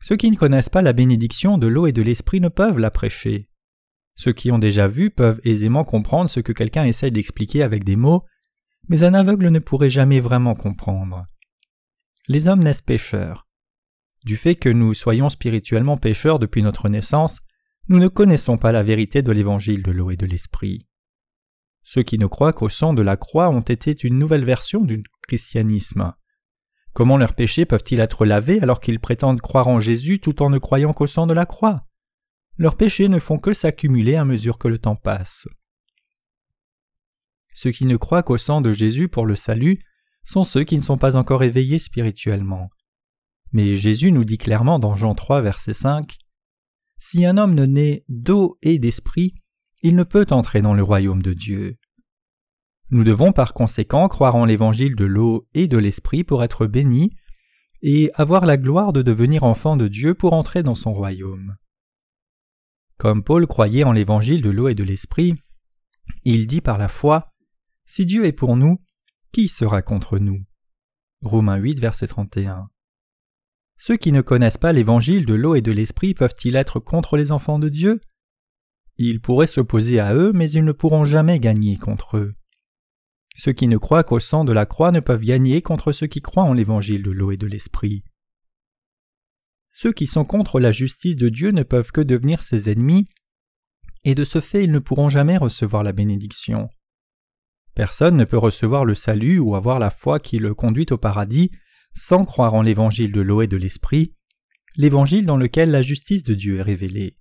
ceux 0.03 0.17
qui 0.17 0.31
ne 0.31 0.37
connaissent 0.37 0.69
pas 0.69 0.83
la 0.83 0.93
bénédiction 0.93 1.59
de 1.59 1.67
l'eau 1.67 1.89
et 1.89 1.93
de 1.93 2.03
l'esprit 2.03 2.41
ne 2.41 2.49
peuvent 2.49 2.79
la 2.79 2.93
prêcher. 2.93 3.49
Ceux 4.19 4.33
qui 4.33 4.51
ont 4.51 4.59
déjà 4.59 4.89
vu 4.89 5.11
peuvent 5.11 5.41
aisément 5.45 5.85
comprendre 5.85 6.29
ce 6.29 6.41
que 6.41 6.51
quelqu'un 6.51 6.85
essaie 6.85 7.13
d'expliquer 7.13 7.63
avec 7.63 7.85
des 7.85 7.95
mots, 7.95 8.25
mais 8.89 9.05
un 9.05 9.15
aveugle 9.15 9.49
ne 9.49 9.61
pourrait 9.61 9.91
jamais 9.91 10.19
vraiment 10.19 10.57
comprendre. 10.57 11.25
Les 12.27 12.49
hommes 12.49 12.65
naissent 12.65 12.83
pécheurs. 12.83 13.47
Du 14.25 14.37
fait 14.37 14.57
que 14.57 14.69
nous 14.69 14.93
soyons 14.93 15.29
spirituellement 15.29 15.97
pécheurs 15.97 16.41
depuis 16.41 16.65
notre 16.65 16.89
naissance, 16.89 17.39
nous 17.87 18.01
ne 18.01 18.09
connaissons 18.09 18.59
pas 18.59 18.73
la 18.73 18.83
vérité 18.83 19.23
de 19.23 19.31
l'évangile 19.31 19.85
de 19.85 19.93
l'eau 19.93 20.11
et 20.11 20.17
de 20.17 20.27
l'esprit. 20.27 20.89
Ceux 21.85 22.03
qui 22.03 22.19
ne 22.19 22.27
croient 22.27 22.53
qu'au 22.53 22.69
sang 22.69 22.95
de 22.95 23.03
la 23.03 23.17
croix 23.17 23.51
ont 23.51 23.61
été 23.61 23.93
une 24.03 24.19
nouvelle 24.19 24.45
version 24.45 24.81
du 24.81 25.05
christianisme. 25.29 26.13
Comment 26.93 27.19
leurs 27.19 27.37
péchés 27.37 27.67
peuvent-ils 27.67 28.01
être 28.01 28.27
lavés 28.27 28.61
alors 28.63 28.81
qu'ils 28.81 28.99
prétendent 28.99 29.41
croire 29.41 29.69
en 29.69 29.79
Jésus 29.79 30.19
tout 30.19 30.43
en 30.43 30.51
ne 30.51 30.59
croyant 30.59 30.93
qu'au 30.93 31.07
sang 31.07 31.29
de 31.29 31.35
la 31.35 31.47
croix? 31.47 31.85
Leurs 32.59 32.77
péchés 32.77 33.09
ne 33.09 33.19
font 33.19 33.39
que 33.39 33.55
s'accumuler 33.55 34.17
à 34.17 34.25
mesure 34.25 34.59
que 34.59 34.69
le 34.69 34.79
temps 34.79 34.97
passe. 34.97 35.49
Ceux 37.55 37.71
qui 37.71 37.87
ne 37.87 37.97
croient 37.97 38.23
qu'au 38.23 38.37
sang 38.37 38.61
de 38.61 38.73
Jésus 38.73 39.09
pour 39.09 39.27
le 39.27 39.37
salut 39.37 39.81
sont 40.25 40.45
ceux 40.45 40.65
qui 40.65 40.77
ne 40.77 40.83
sont 40.83 40.99
pas 40.99 41.17
encore 41.17 41.43
éveillés 41.43 41.79
spirituellement. 41.79 42.69
Mais 43.53 43.77
Jésus 43.77 44.13
nous 44.13 44.25
dit 44.25 44.39
clairement 44.39 44.79
dans 44.79 44.95
Jean 44.95 45.15
3, 45.15 45.41
verset 45.41 45.73
5 45.73 46.19
Si 46.99 47.25
un 47.25 47.39
homme 47.39 47.55
ne 47.55 47.65
naît 47.65 48.05
d'eau 48.09 48.57
et 48.63 48.79
d'esprit, 48.79 49.35
il 49.83 49.97
ne 49.97 50.05
peut 50.05 50.27
entrer 50.31 50.61
dans 50.61 50.75
le 50.75 50.83
royaume 50.83 51.23
de 51.23 51.33
Dieu. 51.33 51.79
Nous 52.91 53.05
devons 53.05 53.33
par 53.33 53.55
conséquent 53.55 54.09
croire 54.09 54.35
en 54.35 54.45
l'évangile 54.45 54.97
de 54.97 55.05
l'eau 55.05 55.47
et 55.55 55.69
de 55.69 55.79
l'esprit 55.79 56.25
pour 56.25 56.43
être 56.43 56.67
bénis 56.67 57.11
et 57.83 58.11
avoir 58.15 58.47
la 58.47 58.57
gloire 58.57 58.93
de 58.93 59.03
devenir 59.03 59.45
enfants 59.45 59.77
de 59.77 59.89
Dieu 59.89 60.15
pour 60.15 60.33
entrer 60.33 60.63
dans 60.63 60.75
son 60.75 60.93
royaume. 60.93 61.57
Comme 62.99 63.23
Paul 63.23 63.47
croyait 63.47 63.85
en 63.85 63.93
l'évangile 63.93 64.43
de 64.43 64.51
l'eau 64.51 64.67
et 64.67 64.75
de 64.75 64.83
l'esprit, 64.83 65.35
il 66.25 66.49
dit 66.49 66.61
par 66.61 66.79
la 66.79 66.89
foi 66.89 67.33
Si 67.87 68.07
Dieu 68.07 68.25
est 68.27 68.33
pour 68.33 68.57
nous, 68.57 68.79
qui 69.31 69.47
sera 69.47 69.83
contre 69.83 70.19
nous? 70.19 70.45
Romains 71.23 71.59
8, 71.59 71.79
verset 71.79 72.09
31. 72.09 72.69
Ceux 73.77 73.97
qui 73.97 74.11
ne 74.11 74.21
connaissent 74.21 74.59
pas 74.59 74.73
l'évangile 74.73 75.27
de 75.27 75.35
l'eau 75.35 75.55
et 75.55 75.63
de 75.63 75.71
l'esprit 75.71 76.13
peuvent-ils 76.13 76.57
être 76.57 76.81
contre 76.81 77.17
les 77.17 77.31
enfants 77.31 77.61
de 77.61 77.69
Dieu? 77.69 78.01
Ils 78.97 79.21
pourraient 79.21 79.47
s'opposer 79.47 80.01
à 80.01 80.13
eux, 80.17 80.33
mais 80.33 80.51
ils 80.51 80.65
ne 80.65 80.73
pourront 80.73 81.05
jamais 81.05 81.39
gagner 81.39 81.77
contre 81.77 82.17
eux. 82.17 82.35
Ceux 83.37 83.53
qui 83.53 83.69
ne 83.69 83.77
croient 83.77 84.03
qu'au 84.03 84.19
sang 84.19 84.45
de 84.45 84.53
la 84.53 84.67
croix 84.67 84.91
ne 84.91 84.99
peuvent 84.99 85.23
gagner 85.23 85.63
contre 85.63 85.93
ceux 85.93 86.09
qui 86.09 86.21
croient 86.21 86.43
en 86.43 86.53
l'évangile 86.53 87.05
de 87.05 87.13
l'eau 87.13 87.31
et 87.31 87.37
de 87.37 87.47
l'esprit. 87.47 88.03
Ceux 89.81 89.93
qui 89.93 90.09
sont 90.09 90.25
contre 90.25 90.59
la 90.59 90.73
justice 90.73 91.15
de 91.15 91.29
Dieu 91.29 91.53
ne 91.53 91.63
peuvent 91.63 91.93
que 91.93 92.01
devenir 92.01 92.43
ses 92.43 92.69
ennemis, 92.69 93.09
et 94.03 94.17
de 94.17 94.25
ce 94.25 94.41
fait 94.41 94.65
ils 94.65 94.73
ne 94.73 94.81
pourront 94.81 95.09
jamais 95.09 95.37
recevoir 95.37 95.85
la 95.85 95.93
bénédiction. 95.93 96.69
Personne 97.77 98.17
ne 98.17 98.25
peut 98.25 98.39
recevoir 98.39 98.85
le 98.85 98.97
salut 98.97 99.39
ou 99.39 99.55
avoir 99.55 99.79
la 99.79 99.91
foi 99.91 100.19
qui 100.19 100.41
le 100.41 100.53
conduit 100.53 100.89
au 100.91 100.99
paradis 100.99 101.53
sans 101.95 102.25
croire 102.25 102.55
en 102.55 102.63
l'évangile 102.63 103.13
de 103.13 103.21
l'eau 103.21 103.41
et 103.41 103.47
de 103.47 103.57
l'esprit, 103.57 104.17
l'évangile 104.75 105.27
dans 105.27 105.37
lequel 105.37 105.71
la 105.71 105.81
justice 105.81 106.25
de 106.25 106.35
Dieu 106.35 106.59
est 106.59 106.63
révélée. 106.63 107.17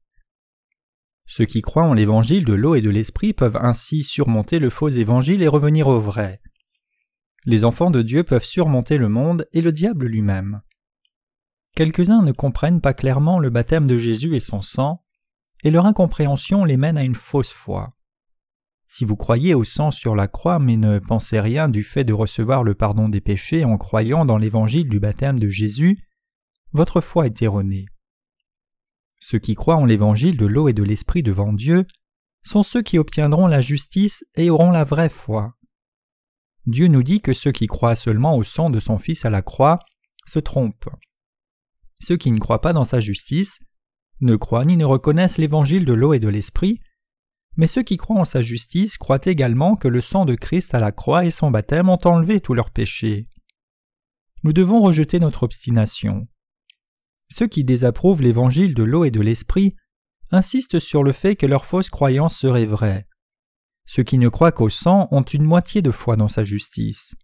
Ceux 1.27 1.45
qui 1.45 1.61
croient 1.61 1.85
en 1.85 1.93
l'évangile 1.93 2.43
de 2.43 2.53
l'eau 2.53 2.73
et 2.73 2.81
de 2.81 2.89
l'esprit 2.89 3.33
peuvent 3.33 3.59
ainsi 3.61 4.03
surmonter 4.03 4.57
le 4.57 4.71
faux 4.71 4.89
évangile 4.89 5.43
et 5.43 5.47
revenir 5.47 5.85
au 5.89 5.99
vrai. 5.99 6.41
Les 7.45 7.65
enfants 7.65 7.91
de 7.91 8.01
Dieu 8.01 8.23
peuvent 8.23 8.43
surmonter 8.43 8.97
le 8.97 9.09
monde 9.09 9.47
et 9.53 9.61
le 9.61 9.71
diable 9.71 10.07
lui-même. 10.07 10.63
Quelques-uns 11.77 12.23
ne 12.23 12.31
comprennent 12.31 12.81
pas 12.81 12.95
clairement 12.95 13.37
le 13.37 13.51
baptême 13.51 13.85
de 13.85 13.99
Jésus 13.99 14.35
et 14.35 14.39
son 14.39 14.63
sang, 14.63 15.03
et 15.63 15.69
leur 15.69 15.85
incompréhension 15.85 16.65
les 16.65 16.75
mène 16.75 16.97
à 16.97 17.03
une 17.03 17.13
fausse 17.13 17.51
foi. 17.51 17.93
Si 18.87 19.05
vous 19.05 19.15
croyez 19.15 19.53
au 19.53 19.63
sang 19.63 19.91
sur 19.91 20.15
la 20.15 20.27
croix 20.27 20.57
mais 20.57 20.75
ne 20.75 20.97
pensez 20.97 21.39
rien 21.39 21.69
du 21.69 21.83
fait 21.83 22.03
de 22.03 22.13
recevoir 22.13 22.63
le 22.63 22.73
pardon 22.73 23.09
des 23.09 23.21
péchés 23.21 23.63
en 23.63 23.77
croyant 23.77 24.25
dans 24.25 24.39
l'évangile 24.39 24.87
du 24.87 24.99
baptême 24.99 25.39
de 25.39 25.49
Jésus, 25.49 25.99
votre 26.71 26.99
foi 26.99 27.27
est 27.27 27.43
erronée. 27.43 27.85
Ceux 29.19 29.37
qui 29.37 29.53
croient 29.53 29.75
en 29.75 29.85
l'évangile 29.85 30.35
de 30.35 30.47
l'eau 30.47 30.69
et 30.69 30.73
de 30.73 30.81
l'esprit 30.81 31.21
devant 31.21 31.53
Dieu 31.53 31.85
sont 32.41 32.63
ceux 32.63 32.81
qui 32.81 32.97
obtiendront 32.97 33.45
la 33.45 33.61
justice 33.61 34.25
et 34.33 34.49
auront 34.49 34.71
la 34.71 34.83
vraie 34.83 35.09
foi. 35.09 35.53
Dieu 36.65 36.87
nous 36.87 37.03
dit 37.03 37.21
que 37.21 37.33
ceux 37.33 37.51
qui 37.51 37.67
croient 37.67 37.93
seulement 37.93 38.35
au 38.35 38.43
sang 38.43 38.71
de 38.71 38.79
son 38.79 38.97
Fils 38.97 39.25
à 39.25 39.29
la 39.29 39.43
croix 39.43 39.77
se 40.25 40.39
trompent. 40.39 40.89
Ceux 42.01 42.17
qui 42.17 42.31
ne 42.31 42.39
croient 42.39 42.61
pas 42.61 42.73
dans 42.73 42.83
sa 42.83 42.99
justice 42.99 43.59
ne 44.21 44.35
croient 44.35 44.65
ni 44.65 44.77
ne 44.77 44.85
reconnaissent 44.85 45.37
l'évangile 45.37 45.85
de 45.85 45.93
l'eau 45.93 46.13
et 46.13 46.19
de 46.19 46.27
l'esprit, 46.27 46.81
mais 47.55 47.67
ceux 47.67 47.83
qui 47.83 47.97
croient 47.97 48.19
en 48.19 48.25
sa 48.25 48.41
justice 48.41 48.97
croient 48.97 49.25
également 49.25 49.75
que 49.75 49.87
le 49.87 50.01
sang 50.01 50.25
de 50.25 50.35
Christ 50.35 50.75
à 50.75 50.79
la 50.79 50.91
croix 50.91 51.25
et 51.25 51.31
son 51.31 51.51
baptême 51.51 51.89
ont 51.89 51.99
enlevé 52.05 52.39
tous 52.39 52.53
leurs 52.53 52.69
péchés. 52.69 53.27
Nous 54.43 54.53
devons 54.53 54.81
rejeter 54.81 55.19
notre 55.19 55.43
obstination. 55.43 56.27
Ceux 57.29 57.47
qui 57.47 57.63
désapprouvent 57.63 58.21
l'évangile 58.21 58.73
de 58.73 58.83
l'eau 58.83 59.03
et 59.03 59.11
de 59.11 59.21
l'esprit 59.21 59.75
insistent 60.31 60.79
sur 60.79 61.03
le 61.03 61.11
fait 61.11 61.35
que 61.35 61.45
leur 61.45 61.65
fausse 61.65 61.89
croyance 61.89 62.37
serait 62.37 62.65
vraie. 62.65 63.07
Ceux 63.85 64.03
qui 64.03 64.17
ne 64.17 64.29
croient 64.29 64.51
qu'au 64.51 64.69
sang 64.69 65.07
ont 65.11 65.23
une 65.23 65.43
moitié 65.43 65.81
de 65.81 65.91
foi 65.91 66.15
dans 66.15 66.27
sa 66.27 66.43
justice. 66.43 67.15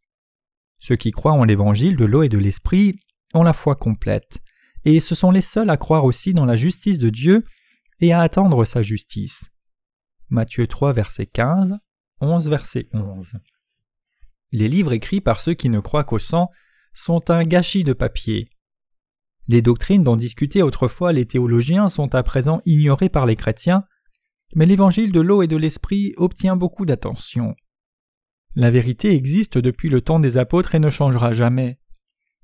Ceux 0.80 0.96
qui 0.96 1.12
croient 1.12 1.34
en 1.34 1.44
l'évangile 1.44 1.96
de 1.96 2.06
l'eau 2.06 2.24
et 2.24 2.30
de 2.30 2.38
l'esprit 2.38 3.00
ont 3.34 3.44
la 3.44 3.54
foi 3.54 3.76
complète, 3.76 4.40
et 4.86 5.00
ce 5.00 5.16
sont 5.16 5.32
les 5.32 5.42
seuls 5.42 5.70
à 5.70 5.78
croire 5.78 6.06
aussi 6.06 6.34
dans 6.34 6.46
la 6.46 6.56
justice 6.56 7.00
de 7.00 7.10
Dieu 7.10 7.44
et 8.00 8.12
à 8.14 8.22
attendre 8.22 8.66
sa 8.66 8.82
justice. 8.82 9.50
Matthieu 10.30 10.68
3 10.68 10.94
verset 10.94 11.26
15, 11.26 11.78
11 12.22 12.50
verset 12.50 12.90
11. 12.94 13.34
Les 14.52 14.68
livres 14.68 14.94
écrits 14.94 15.22
par 15.22 15.40
ceux 15.40 15.54
qui 15.54 15.70
ne 15.70 15.80
croient 15.80 16.04
qu'au 16.04 16.20
sang 16.20 16.50
sont 16.94 17.32
un 17.32 17.44
gâchis 17.44 17.84
de 17.84 17.94
papier. 17.94 18.50
Les 19.48 19.62
doctrines 19.62 20.04
dont 20.04 20.16
discutaient 20.16 20.62
autrefois 20.62 21.12
les 21.12 21.26
théologiens 21.26 21.90
sont 21.90 22.16
à 22.16 22.24
présent 22.24 22.62
ignorées 22.66 23.10
par 23.10 23.26
les 23.26 23.36
chrétiens, 23.36 23.84
mais 24.56 24.66
l'évangile 24.66 25.12
de 25.12 25.20
l'eau 25.20 25.42
et 25.42 25.48
de 25.48 25.58
l'esprit 25.58 26.14
obtient 26.18 26.56
beaucoup 26.56 26.86
d'attention. 26.86 27.56
La 28.56 28.70
vérité 28.70 29.16
existe 29.16 29.58
depuis 29.58 29.90
le 29.90 30.02
temps 30.02 30.20
des 30.20 30.38
apôtres 30.38 30.76
et 30.76 30.80
ne 30.80 30.92
changera 30.92 31.34
jamais. 31.34 31.80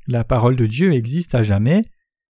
La 0.08 0.24
parole 0.24 0.56
de 0.56 0.66
Dieu 0.66 0.94
existe 0.94 1.36
à 1.36 1.44
jamais, 1.44 1.84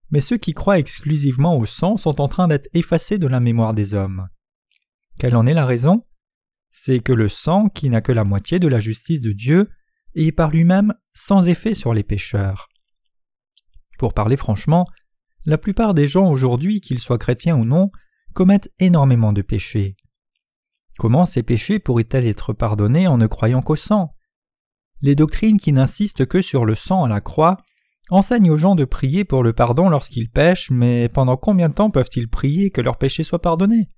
mais 0.09 0.21
ceux 0.21 0.37
qui 0.37 0.53
croient 0.53 0.79
exclusivement 0.79 1.57
au 1.57 1.65
sang 1.65 1.97
sont 1.97 2.21
en 2.21 2.27
train 2.27 2.47
d'être 2.47 2.69
effacés 2.73 3.17
de 3.17 3.27
la 3.27 3.39
mémoire 3.39 3.73
des 3.73 3.93
hommes. 3.93 4.27
Quelle 5.19 5.35
en 5.35 5.45
est 5.45 5.53
la 5.53 5.65
raison? 5.65 6.05
C'est 6.71 6.99
que 6.99 7.13
le 7.13 7.27
sang, 7.27 7.69
qui 7.69 7.89
n'a 7.89 8.01
que 8.01 8.11
la 8.11 8.23
moitié 8.23 8.59
de 8.59 8.67
la 8.67 8.79
justice 8.79 9.21
de 9.21 9.31
Dieu, 9.31 9.69
est 10.15 10.31
par 10.31 10.51
lui-même 10.51 10.93
sans 11.13 11.47
effet 11.47 11.73
sur 11.73 11.93
les 11.93 12.03
pécheurs. 12.03 12.69
Pour 13.97 14.13
parler 14.13 14.37
franchement, 14.37 14.85
la 15.45 15.57
plupart 15.57 15.93
des 15.93 16.07
gens 16.07 16.29
aujourd'hui, 16.29 16.81
qu'ils 16.81 16.99
soient 16.99 17.17
chrétiens 17.17 17.55
ou 17.55 17.65
non, 17.65 17.91
commettent 18.33 18.71
énormément 18.79 19.33
de 19.33 19.41
péchés. 19.41 19.95
Comment 20.97 21.25
ces 21.25 21.43
péchés 21.43 21.79
pourraient-ils 21.79 22.27
être 22.27 22.53
pardonnés 22.53 23.07
en 23.07 23.17
ne 23.17 23.27
croyant 23.27 23.61
qu'au 23.61 23.75
sang? 23.75 24.13
Les 25.01 25.15
doctrines 25.15 25.59
qui 25.59 25.71
n'insistent 25.71 26.25
que 26.25 26.41
sur 26.41 26.65
le 26.65 26.75
sang 26.75 27.03
à 27.03 27.09
la 27.09 27.21
croix 27.21 27.57
enseignent 28.09 28.51
aux 28.51 28.57
gens 28.57 28.75
de 28.75 28.85
prier 28.85 29.25
pour 29.25 29.43
le 29.43 29.53
pardon 29.53 29.89
lorsqu'ils 29.89 30.29
pêchent, 30.29 30.69
mais 30.71 31.09
pendant 31.09 31.37
combien 31.37 31.69
de 31.69 31.73
temps 31.73 31.89
peuvent-ils 31.89 32.29
prier 32.29 32.71
que 32.71 32.81
leurs 32.81 32.97
péchés 32.97 33.23
soient 33.23 33.41
pardonnés 33.41 33.89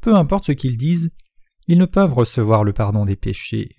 Peu 0.00 0.14
importe 0.14 0.46
ce 0.46 0.52
qu'ils 0.52 0.76
disent, 0.76 1.10
ils 1.66 1.78
ne 1.78 1.86
peuvent 1.86 2.12
recevoir 2.12 2.64
le 2.64 2.72
pardon 2.72 3.04
des 3.04 3.16
péchés. 3.16 3.76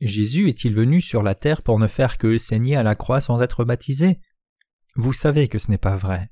Jésus 0.00 0.48
est-il 0.48 0.74
venu 0.74 1.00
sur 1.00 1.22
la 1.22 1.34
terre 1.34 1.62
pour 1.62 1.78
ne 1.78 1.86
faire 1.86 2.18
que 2.18 2.36
saigner 2.36 2.76
à 2.76 2.82
la 2.82 2.94
croix 2.94 3.20
sans 3.20 3.40
être 3.40 3.64
baptisé? 3.64 4.20
Vous 4.94 5.14
savez 5.14 5.48
que 5.48 5.58
ce 5.58 5.70
n'est 5.70 5.78
pas 5.78 5.96
vrai. 5.96 6.30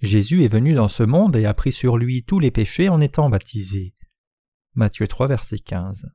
Jésus 0.00 0.44
est 0.44 0.48
venu 0.48 0.74
dans 0.74 0.88
ce 0.88 1.02
monde 1.02 1.36
et 1.36 1.46
a 1.46 1.54
pris 1.54 1.72
sur 1.72 1.96
lui 1.96 2.22
tous 2.22 2.38
les 2.38 2.50
péchés 2.50 2.90
en 2.90 3.00
étant 3.00 3.30
baptisé. 3.30 3.94
Matthieu 4.74 5.08
3 5.08 5.26
verset 5.28 5.58
15. 5.58 6.06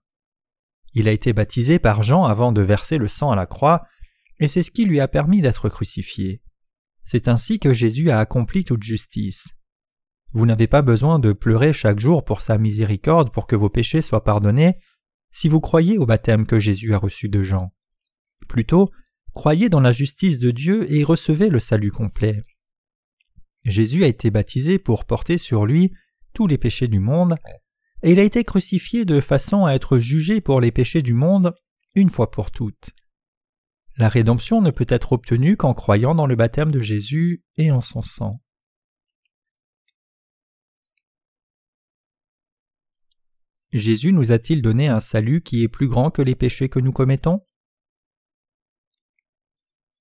Il 0.93 1.07
a 1.07 1.11
été 1.11 1.33
baptisé 1.33 1.79
par 1.79 2.03
Jean 2.03 2.25
avant 2.25 2.51
de 2.51 2.61
verser 2.61 2.99
le 2.99 3.07
sang 3.07 3.31
à 3.31 3.35
la 3.35 3.47
croix, 3.47 3.83
et 4.41 4.47
c'est 4.47 4.63
ce 4.63 4.71
qui 4.71 4.85
lui 4.85 4.99
a 4.99 5.07
permis 5.07 5.41
d'être 5.41 5.69
crucifié. 5.69 6.41
C'est 7.03 7.27
ainsi 7.27 7.59
que 7.59 7.73
Jésus 7.73 8.09
a 8.09 8.19
accompli 8.19 8.65
toute 8.65 8.83
justice. 8.83 9.49
Vous 10.33 10.47
n'avez 10.47 10.67
pas 10.67 10.81
besoin 10.81 11.19
de 11.19 11.31
pleurer 11.31 11.73
chaque 11.73 11.99
jour 11.99 12.25
pour 12.25 12.41
sa 12.41 12.57
miséricorde 12.57 13.31
pour 13.31 13.45
que 13.45 13.55
vos 13.55 13.69
péchés 13.69 14.01
soient 14.01 14.23
pardonnés, 14.23 14.77
si 15.31 15.47
vous 15.47 15.59
croyez 15.59 15.99
au 15.99 16.07
baptême 16.07 16.47
que 16.47 16.59
Jésus 16.59 16.93
a 16.93 16.97
reçu 16.97 17.29
de 17.29 17.43
Jean. 17.43 17.71
Plutôt, 18.47 18.89
croyez 19.33 19.69
dans 19.69 19.79
la 19.79 19.91
justice 19.91 20.39
de 20.39 20.49
Dieu 20.49 20.91
et 20.91 21.03
recevez 21.03 21.49
le 21.49 21.59
salut 21.59 21.91
complet. 21.91 22.41
Jésus 23.63 24.03
a 24.03 24.07
été 24.07 24.31
baptisé 24.31 24.79
pour 24.79 25.05
porter 25.05 25.37
sur 25.37 25.67
lui 25.67 25.93
tous 26.33 26.47
les 26.47 26.57
péchés 26.57 26.87
du 26.87 26.99
monde, 26.99 27.35
et 28.01 28.13
il 28.13 28.19
a 28.19 28.23
été 28.23 28.43
crucifié 28.43 29.05
de 29.05 29.21
façon 29.21 29.65
à 29.65 29.73
être 29.73 29.99
jugé 29.99 30.41
pour 30.41 30.61
les 30.61 30.71
péchés 30.71 31.03
du 31.03 31.13
monde 31.13 31.53
une 31.93 32.09
fois 32.09 32.31
pour 32.31 32.49
toutes. 32.49 32.91
La 34.01 34.09
rédemption 34.09 34.63
ne 34.63 34.71
peut 34.71 34.87
être 34.89 35.11
obtenue 35.11 35.57
qu'en 35.57 35.75
croyant 35.75 36.15
dans 36.15 36.25
le 36.25 36.35
baptême 36.35 36.71
de 36.71 36.79
Jésus 36.79 37.43
et 37.57 37.69
en 37.69 37.81
son 37.81 38.01
sang. 38.01 38.41
Jésus 43.71 44.11
nous 44.11 44.31
a-t-il 44.31 44.63
donné 44.63 44.87
un 44.87 44.99
salut 44.99 45.43
qui 45.43 45.61
est 45.61 45.67
plus 45.67 45.87
grand 45.87 46.09
que 46.09 46.23
les 46.23 46.33
péchés 46.33 46.67
que 46.67 46.79
nous 46.79 46.91
commettons? 46.91 47.45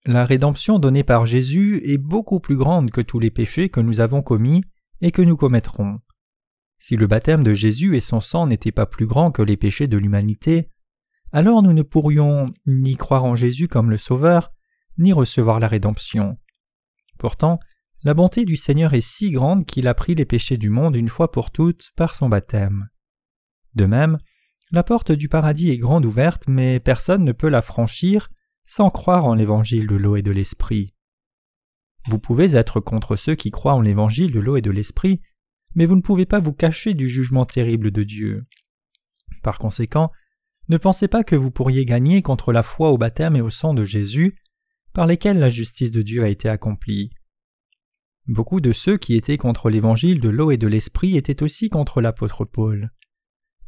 La 0.07 0.25
rédemption 0.25 0.79
donnée 0.79 1.05
par 1.05 1.27
Jésus 1.27 1.83
est 1.85 1.99
beaucoup 1.99 2.41
plus 2.41 2.57
grande 2.57 2.91
que 2.91 3.03
tous 3.03 3.19
les 3.19 3.31
péchés 3.31 3.69
que 3.69 3.81
nous 3.81 4.01
avons 4.01 4.23
commis 4.23 4.63
et 5.03 5.11
que 5.11 5.21
nous 5.21 5.37
commettrons. 5.37 6.01
Si 6.79 6.97
le 6.97 7.07
baptême 7.07 7.45
de 7.45 7.53
Jésus 7.53 7.99
et 7.99 8.01
son 8.01 8.23
sang 8.23 8.47
n'étaient 8.47 8.73
pas 8.73 8.87
plus 8.87 9.07
grands 9.07 9.31
que 9.31 9.43
les 9.43 9.59
péchés 9.59 9.89
de 9.89 9.99
l'humanité, 9.99 10.71
alors 11.33 11.63
nous 11.63 11.73
ne 11.73 11.83
pourrions 11.83 12.51
ni 12.67 12.97
croire 12.97 13.25
en 13.25 13.35
Jésus 13.35 13.69
comme 13.69 13.91
le 13.91 13.97
Sauveur, 13.97 14.49
ni 14.99 15.13
recevoir 15.13 15.61
la 15.61 15.69
rédemption. 15.69 16.39
Pourtant, 17.19 17.61
la 18.03 18.15
bonté 18.15 18.45
du 18.45 18.57
Seigneur 18.57 18.95
est 18.95 19.01
si 19.01 19.31
grande 19.31 19.67
qu'il 19.67 19.87
a 19.87 19.95
pris 19.95 20.15
les 20.15 20.25
péchés 20.25 20.57
du 20.57 20.71
monde 20.71 20.97
une 20.97 21.09
fois 21.09 21.31
pour 21.31 21.51
toutes 21.51 21.91
par 21.97 22.15
son 22.15 22.29
baptême. 22.29 22.89
De 23.75 23.87
même, 23.87 24.19
la 24.73 24.83
porte 24.83 25.13
du 25.13 25.29
paradis 25.29 25.71
est 25.71 25.79
grande 25.79 26.07
ouverte, 26.07 26.45
mais 26.49 26.81
personne 26.81 27.25
ne 27.25 27.33
peut 27.33 27.49
la 27.49 27.63
franchir 27.63 28.31
sans 28.65 28.91
croire 28.91 29.27
en 29.27 29.35
l'évangile 29.35 29.87
de 29.87 29.97
l'eau 29.97 30.17
et 30.17 30.23
de 30.23 30.31
l'esprit. 30.31 30.95
Vous 32.07 32.19
pouvez 32.19 32.57
être 32.57 32.81
contre 32.81 33.17
ceux 33.17 33.35
qui 33.35 33.51
croient 33.51 33.75
en 33.75 33.81
l'évangile 33.81 34.33
de 34.33 34.41
l'eau 34.41 34.57
et 34.57 34.63
de 34.63 34.71
l'esprit, 34.71 35.21
mais 35.75 35.87
vous 35.87 35.97
ne 35.97 36.01
pouvez 36.01 36.25
pas 36.25 36.41
vous 36.41 36.53
cacher 36.53 36.95
du 36.95 37.09
jugement 37.09 37.45
terrible 37.47 37.91
de 37.91 38.03
Dieu. 38.03 38.47
Par 39.43 39.59
conséquent, 39.59 40.11
ne 40.71 40.79
pensez 40.79 41.07
pas 41.07 41.23
que 41.23 41.37
vous 41.37 41.51
pourriez 41.51 41.85
gagner 41.85 42.23
contre 42.23 42.53
la 42.53 42.63
foi 42.63 42.91
au 42.91 42.97
baptême 42.97 43.37
et 43.37 43.43
au 43.43 43.51
sang 43.51 43.75
de 43.75 43.85
Jésus, 43.85 44.39
par 44.95 45.07
lesquels 45.07 45.39
la 45.39 45.51
justice 45.51 45.91
de 45.91 46.01
Dieu 46.01 46.25
a 46.25 46.29
été 46.29 46.49
accomplie. 46.49 47.11
Beaucoup 48.27 48.61
de 48.61 48.73
ceux 48.73 48.97
qui 48.97 49.17
étaient 49.17 49.37
contre 49.37 49.69
l'évangile 49.69 50.21
de 50.21 50.31
l'eau 50.31 50.51
et 50.51 50.57
de 50.57 50.67
l'esprit 50.67 51.19
étaient 51.19 51.43
aussi 51.43 51.69
contre 51.69 52.01
l'apôtre 52.01 52.47
Paul 52.47 52.91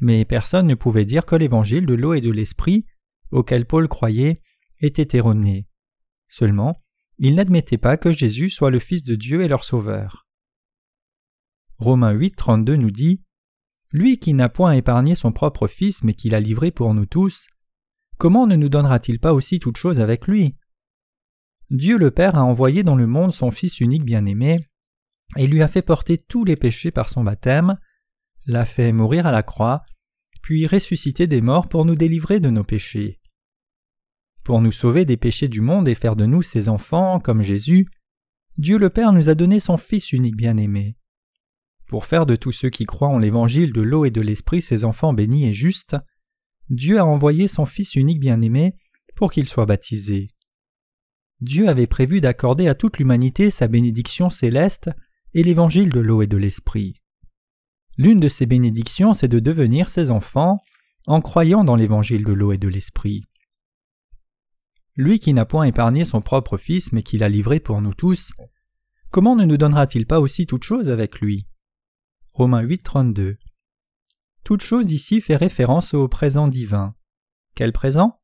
mais 0.02 0.24
personne 0.24 0.66
ne 0.66 0.74
pouvait 0.74 1.04
dire 1.04 1.24
que 1.24 1.36
l'évangile 1.36 1.86
de 1.86 1.94
l'eau 1.94 2.12
et 2.12 2.20
de 2.20 2.32
l'esprit, 2.32 2.86
auquel 3.30 3.66
Paul 3.66 3.86
croyait, 3.86 4.40
était 4.80 5.16
erroné. 5.16 5.68
Seulement, 6.28 6.82
il 7.18 7.36
n'admettait 7.36 7.78
pas 7.78 7.96
que 7.96 8.10
Jésus 8.10 8.50
soit 8.50 8.72
le 8.72 8.80
Fils 8.80 9.04
de 9.04 9.14
Dieu 9.14 9.42
et 9.42 9.48
leur 9.48 9.62
Sauveur. 9.62 10.26
Romains 11.78 12.10
8, 12.10 12.34
32 12.34 12.74
nous 12.74 12.90
dit 12.90 13.22
Lui 13.92 14.18
qui 14.18 14.32
n'a 14.32 14.48
point 14.48 14.72
épargné 14.72 15.14
son 15.14 15.32
propre 15.32 15.68
Fils, 15.68 16.02
mais 16.02 16.14
qui 16.14 16.30
l'a 16.30 16.40
livré 16.40 16.70
pour 16.70 16.94
nous 16.94 17.04
tous, 17.04 17.48
comment 18.16 18.46
ne 18.46 18.56
nous 18.56 18.70
donnera-t-il 18.70 19.20
pas 19.20 19.34
aussi 19.34 19.60
toute 19.60 19.76
chose 19.76 20.00
avec 20.00 20.26
lui? 20.26 20.54
Dieu 21.70 21.98
le 21.98 22.10
Père 22.10 22.36
a 22.36 22.42
envoyé 22.42 22.82
dans 22.82 22.96
le 22.96 23.06
monde 23.06 23.32
son 23.32 23.50
Fils 23.50 23.80
unique 23.80 24.04
bien-aimé, 24.04 24.58
et 25.36 25.46
lui 25.46 25.62
a 25.62 25.68
fait 25.68 25.82
porter 25.82 26.16
tous 26.16 26.44
les 26.44 26.56
péchés 26.56 26.90
par 26.90 27.10
son 27.10 27.22
baptême, 27.22 27.76
l'a 28.46 28.64
fait 28.64 28.92
mourir 28.92 29.26
à 29.26 29.32
la 29.32 29.42
croix, 29.42 29.82
puis 30.42 30.66
ressusciter 30.66 31.26
des 31.26 31.42
morts 31.42 31.68
pour 31.68 31.84
nous 31.84 31.94
délivrer 31.94 32.40
de 32.40 32.50
nos 32.50 32.64
péchés. 32.64 33.20
Pour 34.42 34.60
nous 34.60 34.72
sauver 34.72 35.04
des 35.04 35.16
péchés 35.16 35.48
du 35.48 35.60
monde 35.60 35.86
et 35.86 35.94
faire 35.94 36.16
de 36.16 36.26
nous 36.26 36.42
ses 36.42 36.68
enfants, 36.68 37.20
comme 37.20 37.42
Jésus, 37.42 37.86
Dieu 38.56 38.78
le 38.78 38.90
Père 38.90 39.12
nous 39.12 39.28
a 39.28 39.34
donné 39.34 39.60
son 39.60 39.76
Fils 39.76 40.12
unique 40.12 40.36
bien-aimé. 40.36 40.96
Pour 41.92 42.06
faire 42.06 42.24
de 42.24 42.36
tous 42.36 42.52
ceux 42.52 42.70
qui 42.70 42.86
croient 42.86 43.10
en 43.10 43.18
l'évangile 43.18 43.70
de 43.70 43.82
l'eau 43.82 44.06
et 44.06 44.10
de 44.10 44.22
l'esprit 44.22 44.62
ses 44.62 44.86
enfants 44.86 45.12
bénis 45.12 45.44
et 45.46 45.52
justes, 45.52 45.94
Dieu 46.70 46.98
a 46.98 47.04
envoyé 47.04 47.48
son 47.48 47.66
Fils 47.66 47.96
unique 47.96 48.18
bien-aimé 48.18 48.76
pour 49.14 49.30
qu'il 49.30 49.46
soit 49.46 49.66
baptisé. 49.66 50.30
Dieu 51.42 51.68
avait 51.68 51.86
prévu 51.86 52.22
d'accorder 52.22 52.66
à 52.66 52.74
toute 52.74 52.96
l'humanité 52.96 53.50
sa 53.50 53.68
bénédiction 53.68 54.30
céleste 54.30 54.88
et 55.34 55.42
l'évangile 55.42 55.90
de 55.90 56.00
l'eau 56.00 56.22
et 56.22 56.26
de 56.26 56.38
l'esprit. 56.38 56.94
L'une 57.98 58.20
de 58.20 58.30
ces 58.30 58.46
bénédictions, 58.46 59.12
c'est 59.12 59.28
de 59.28 59.38
devenir 59.38 59.90
ses 59.90 60.10
enfants 60.10 60.62
en 61.06 61.20
croyant 61.20 61.62
dans 61.62 61.76
l'évangile 61.76 62.24
de 62.24 62.32
l'eau 62.32 62.52
et 62.52 62.58
de 62.58 62.68
l'esprit. 62.68 63.26
Lui 64.96 65.18
qui 65.18 65.34
n'a 65.34 65.44
point 65.44 65.64
épargné 65.64 66.06
son 66.06 66.22
propre 66.22 66.56
Fils, 66.56 66.90
mais 66.92 67.02
qui 67.02 67.18
l'a 67.18 67.28
livré 67.28 67.60
pour 67.60 67.82
nous 67.82 67.92
tous, 67.92 68.32
comment 69.10 69.36
ne 69.36 69.44
nous 69.44 69.58
donnera-t-il 69.58 70.06
pas 70.06 70.20
aussi 70.20 70.46
toute 70.46 70.64
chose 70.64 70.88
avec 70.88 71.20
lui? 71.20 71.46
Romains 72.34 72.62
8, 72.62 72.82
32. 72.82 73.36
Toute 74.42 74.62
chose 74.62 74.90
ici 74.90 75.20
fait 75.20 75.36
référence 75.36 75.92
au 75.92 76.08
présent 76.08 76.48
divin. 76.48 76.94
Quel 77.54 77.72
présent? 77.72 78.22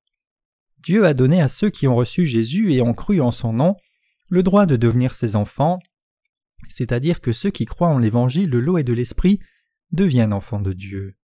Dieu 0.79 1.05
a 1.05 1.13
donné 1.13 1.43
à 1.43 1.49
ceux 1.49 1.69
qui 1.69 1.87
ont 1.87 1.95
reçu 1.95 2.25
Jésus 2.25 2.73
et 2.73 2.81
ont 2.81 2.95
cru 2.95 3.21
en 3.21 3.31
son 3.31 3.53
nom 3.53 3.77
le 4.31 4.43
droit 4.43 4.65
de 4.65 4.77
devenir 4.77 5.13
ses 5.13 5.37
enfants, 5.37 5.79
c'est-à-dire 6.69 7.21
que 7.21 7.35
ceux 7.35 7.51
qui 7.51 7.67
croient 7.67 7.89
en 7.89 7.99
l'évangile 7.99 8.49
de 8.49 8.57
l'eau 8.57 8.79
et 8.79 8.83
de 8.83 8.95
l'esprit 8.95 9.41
deviennent 9.93 10.33
enfants 10.33 10.63
de 10.63 10.73
Dieu. 10.73 11.19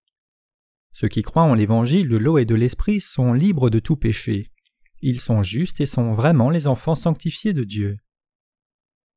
Ceux 0.92 1.08
qui 1.08 1.22
croient 1.22 1.44
en 1.44 1.54
l'évangile 1.54 2.10
de 2.10 2.18
l'eau 2.18 2.36
et 2.36 2.44
de 2.44 2.54
l'esprit 2.54 3.00
sont 3.00 3.32
libres 3.32 3.70
de 3.70 3.78
tout 3.78 3.96
péché. 3.96 4.50
Ils 5.00 5.20
sont 5.20 5.42
justes 5.42 5.80
et 5.80 5.86
sont 5.86 6.12
vraiment 6.12 6.50
les 6.50 6.66
enfants 6.66 6.94
sanctifiés 6.94 7.54
de 7.54 7.64
Dieu. 7.64 7.96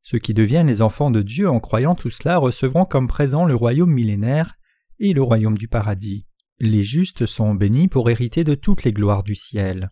Ceux 0.09 0.19
qui 0.19 0.33
deviennent 0.33 0.67
les 0.67 0.81
enfants 0.81 1.11
de 1.11 1.21
Dieu 1.21 1.49
en 1.49 1.59
croyant 1.59 1.93
tout 1.93 2.09
cela 2.09 2.37
recevront 2.37 2.85
comme 2.85 3.09
présent 3.09 3.43
le 3.43 3.55
royaume 3.55 3.91
millénaire 3.91 4.57
et 4.99 5.11
le 5.11 5.21
royaume 5.21 5.57
du 5.57 5.67
paradis. 5.67 6.25
Les 6.59 6.81
justes 6.81 7.25
sont 7.25 7.53
bénis 7.53 7.89
pour 7.89 8.09
hériter 8.09 8.45
de 8.45 8.55
toutes 8.55 8.85
les 8.85 8.93
gloires 8.93 9.23
du 9.23 9.35
ciel. 9.35 9.91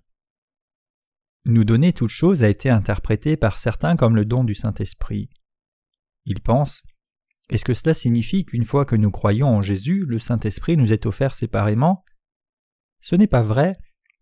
Nous 1.43 1.65
donner 1.65 1.91
toute 1.91 2.11
chose 2.11 2.43
a 2.43 2.49
été 2.49 2.69
interprété 2.69 3.35
par 3.35 3.57
certains 3.57 3.97
comme 3.97 4.15
le 4.15 4.23
don 4.23 4.45
du 4.45 4.55
Saint-Esprit. 4.55 5.29
Ils 6.25 6.39
pensent 6.39 6.81
Est-ce 7.49 7.65
que 7.65 7.73
cela 7.73 7.93
signifie 7.93 8.45
qu'une 8.45 8.63
fois 8.63 8.85
que 8.85 8.95
nous 8.95 9.11
croyons 9.11 9.49
en 9.49 9.61
Jésus, 9.61 10.05
le 10.07 10.17
Saint-Esprit 10.17 10.77
nous 10.77 10.93
est 10.93 11.05
offert 11.05 11.33
séparément? 11.33 12.05
Ce 13.01 13.17
n'est 13.17 13.27
pas 13.27 13.43
vrai, 13.43 13.75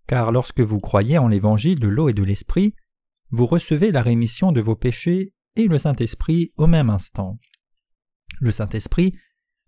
car 0.07 0.31
lorsque 0.31 0.59
vous 0.59 0.79
croyez 0.79 1.19
en 1.19 1.27
l'évangile 1.27 1.79
de 1.79 1.88
l'eau 1.88 2.09
et 2.09 2.13
de 2.13 2.23
l'esprit, 2.23 2.73
vous 3.29 3.45
recevez 3.45 3.91
la 3.91 4.01
rémission 4.01 4.51
de 4.51 4.60
vos 4.60 4.75
péchés 4.75 5.34
et 5.55 5.67
le 5.67 5.77
Saint-Esprit 5.77 6.51
au 6.57 6.67
même 6.67 6.89
instant. 6.89 7.39
Le 8.39 8.51
Saint-Esprit 8.51 9.17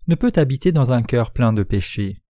ne 0.06 0.14
peut 0.14 0.32
habiter 0.36 0.72
dans 0.72 0.92
un 0.92 1.02
cœur 1.02 1.32
plein 1.32 1.52
de 1.52 1.62
péchés. 1.62 2.22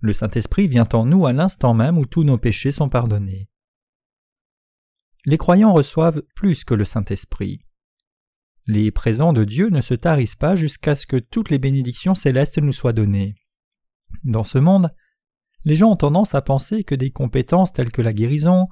Le 0.00 0.12
Saint-Esprit 0.12 0.68
vient 0.68 0.88
en 0.92 1.06
nous 1.06 1.26
à 1.26 1.32
l'instant 1.32 1.74
même 1.74 1.98
où 1.98 2.04
tous 2.04 2.24
nos 2.24 2.38
péchés 2.38 2.72
sont 2.72 2.88
pardonnés. 2.88 3.48
Les 5.24 5.38
croyants 5.38 5.72
reçoivent 5.72 6.22
plus 6.34 6.64
que 6.64 6.74
le 6.74 6.84
Saint-Esprit. 6.84 7.64
Les 8.66 8.90
présents 8.90 9.32
de 9.32 9.44
Dieu 9.44 9.68
ne 9.68 9.80
se 9.80 9.94
tarissent 9.94 10.36
pas 10.36 10.54
jusqu'à 10.54 10.94
ce 10.94 11.06
que 11.06 11.16
toutes 11.16 11.50
les 11.50 11.58
bénédictions 11.58 12.14
célestes 12.14 12.58
nous 12.58 12.72
soient 12.72 12.92
données. 12.92 13.34
Dans 14.22 14.44
ce 14.44 14.58
monde, 14.58 14.94
les 15.64 15.76
gens 15.76 15.92
ont 15.92 15.96
tendance 15.96 16.34
à 16.34 16.42
penser 16.42 16.84
que 16.84 16.94
des 16.94 17.10
compétences 17.10 17.72
telles 17.72 17.92
que 17.92 18.02
la 18.02 18.12
guérison, 18.12 18.68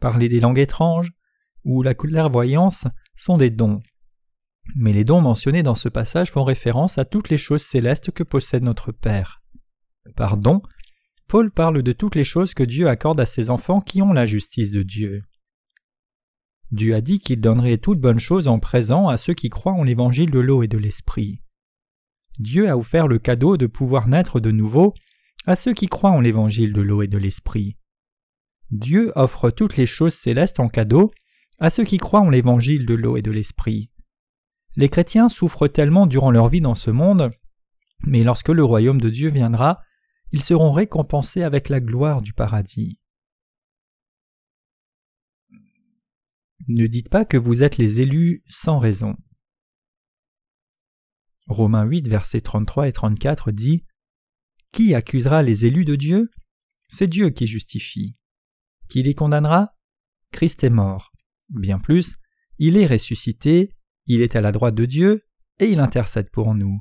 parler 0.00 0.28
des 0.28 0.40
langues 0.40 0.58
étranges 0.58 1.12
ou 1.64 1.82
la 1.82 1.94
clairvoyance 1.94 2.86
sont 3.16 3.36
des 3.36 3.50
dons. 3.50 3.82
Mais 4.76 4.92
les 4.92 5.04
dons 5.04 5.20
mentionnés 5.20 5.62
dans 5.62 5.74
ce 5.74 5.88
passage 5.88 6.30
font 6.30 6.44
référence 6.44 6.98
à 6.98 7.04
toutes 7.04 7.28
les 7.28 7.38
choses 7.38 7.62
célestes 7.62 8.10
que 8.10 8.22
possède 8.22 8.62
notre 8.62 8.92
Père. 8.92 9.42
Par 10.16 10.36
don, 10.36 10.62
Paul 11.28 11.50
parle 11.50 11.82
de 11.82 11.92
toutes 11.92 12.14
les 12.14 12.24
choses 12.24 12.54
que 12.54 12.62
Dieu 12.62 12.88
accorde 12.88 13.20
à 13.20 13.26
ses 13.26 13.50
enfants 13.50 13.80
qui 13.80 14.02
ont 14.02 14.12
la 14.12 14.26
justice 14.26 14.70
de 14.70 14.82
Dieu. 14.82 15.22
Dieu 16.70 16.94
a 16.94 17.00
dit 17.00 17.18
qu'il 17.18 17.40
donnerait 17.40 17.78
toutes 17.78 18.00
bonnes 18.00 18.18
choses 18.18 18.48
en 18.48 18.58
présent 18.58 19.08
à 19.08 19.16
ceux 19.16 19.34
qui 19.34 19.48
croient 19.48 19.72
en 19.72 19.84
l'évangile 19.84 20.30
de 20.30 20.40
l'eau 20.40 20.62
et 20.62 20.68
de 20.68 20.78
l'esprit. 20.78 21.40
Dieu 22.38 22.68
a 22.68 22.76
offert 22.76 23.06
le 23.06 23.18
cadeau 23.18 23.56
de 23.56 23.66
pouvoir 23.66 24.08
naître 24.08 24.40
de 24.40 24.50
nouveau 24.50 24.94
à 25.46 25.56
ceux 25.56 25.72
qui 25.72 25.86
croient 25.86 26.10
en 26.10 26.20
l'évangile 26.20 26.72
de 26.72 26.80
l'eau 26.80 27.02
et 27.02 27.08
de 27.08 27.18
l'esprit. 27.18 27.76
Dieu 28.70 29.12
offre 29.14 29.50
toutes 29.50 29.76
les 29.76 29.86
choses 29.86 30.14
célestes 30.14 30.58
en 30.58 30.68
cadeau 30.68 31.12
à 31.64 31.70
ceux 31.70 31.84
qui 31.84 31.96
croient 31.96 32.20
en 32.20 32.28
l'évangile 32.28 32.84
de 32.84 32.92
l'eau 32.92 33.16
et 33.16 33.22
de 33.22 33.30
l'esprit. 33.30 33.90
Les 34.76 34.90
chrétiens 34.90 35.30
souffrent 35.30 35.66
tellement 35.66 36.06
durant 36.06 36.30
leur 36.30 36.50
vie 36.50 36.60
dans 36.60 36.74
ce 36.74 36.90
monde, 36.90 37.30
mais 38.02 38.22
lorsque 38.22 38.50
le 38.50 38.62
royaume 38.62 39.00
de 39.00 39.08
Dieu 39.08 39.30
viendra, 39.30 39.80
ils 40.30 40.42
seront 40.42 40.70
récompensés 40.70 41.42
avec 41.42 41.70
la 41.70 41.80
gloire 41.80 42.20
du 42.20 42.34
paradis. 42.34 43.00
Ne 46.68 46.86
dites 46.86 47.08
pas 47.08 47.24
que 47.24 47.38
vous 47.38 47.62
êtes 47.62 47.78
les 47.78 48.02
élus 48.02 48.42
sans 48.46 48.78
raison. 48.78 49.16
Romains 51.46 51.84
8, 51.84 52.08
versets 52.08 52.42
33 52.42 52.88
et 52.88 52.92
34 52.92 53.52
dit 53.52 53.86
qui 54.70 54.94
accusera 54.94 55.42
les 55.42 55.64
élus 55.64 55.86
de 55.86 55.94
Dieu? 55.94 56.30
C'est 56.90 57.06
Dieu 57.06 57.30
qui 57.30 57.46
justifie. 57.46 58.16
Qui 58.88 59.02
les 59.02 59.14
condamnera? 59.14 59.74
Christ 60.30 60.62
est 60.62 60.70
mort. 60.70 61.13
Bien 61.50 61.78
plus, 61.78 62.16
il 62.58 62.76
est 62.76 62.86
ressuscité, 62.86 63.74
il 64.06 64.22
est 64.22 64.36
à 64.36 64.40
la 64.40 64.52
droite 64.52 64.74
de 64.74 64.86
Dieu, 64.86 65.26
et 65.58 65.66
il 65.66 65.80
intercède 65.80 66.30
pour 66.30 66.54
nous. 66.54 66.80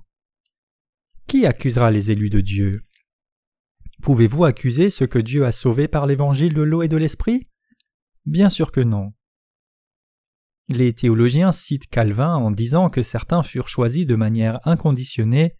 Qui 1.27 1.45
accusera 1.45 1.91
les 1.91 2.11
élus 2.11 2.29
de 2.29 2.41
Dieu? 2.41 2.81
Pouvez-vous 4.01 4.45
accuser 4.45 4.89
ceux 4.89 5.07
que 5.07 5.19
Dieu 5.19 5.45
a 5.45 5.51
sauvés 5.51 5.87
par 5.87 6.05
l'évangile 6.05 6.53
de 6.53 6.61
l'eau 6.61 6.81
et 6.81 6.87
de 6.87 6.97
l'esprit? 6.97 7.47
Bien 8.25 8.49
sûr 8.49 8.71
que 8.71 8.81
non. 8.81 9.13
Les 10.69 10.93
théologiens 10.93 11.51
citent 11.51 11.87
Calvin 11.87 12.35
en 12.35 12.51
disant 12.51 12.89
que 12.89 13.03
certains 13.03 13.43
furent 13.43 13.69
choisis 13.69 14.05
de 14.05 14.15
manière 14.15 14.65
inconditionnée 14.67 15.55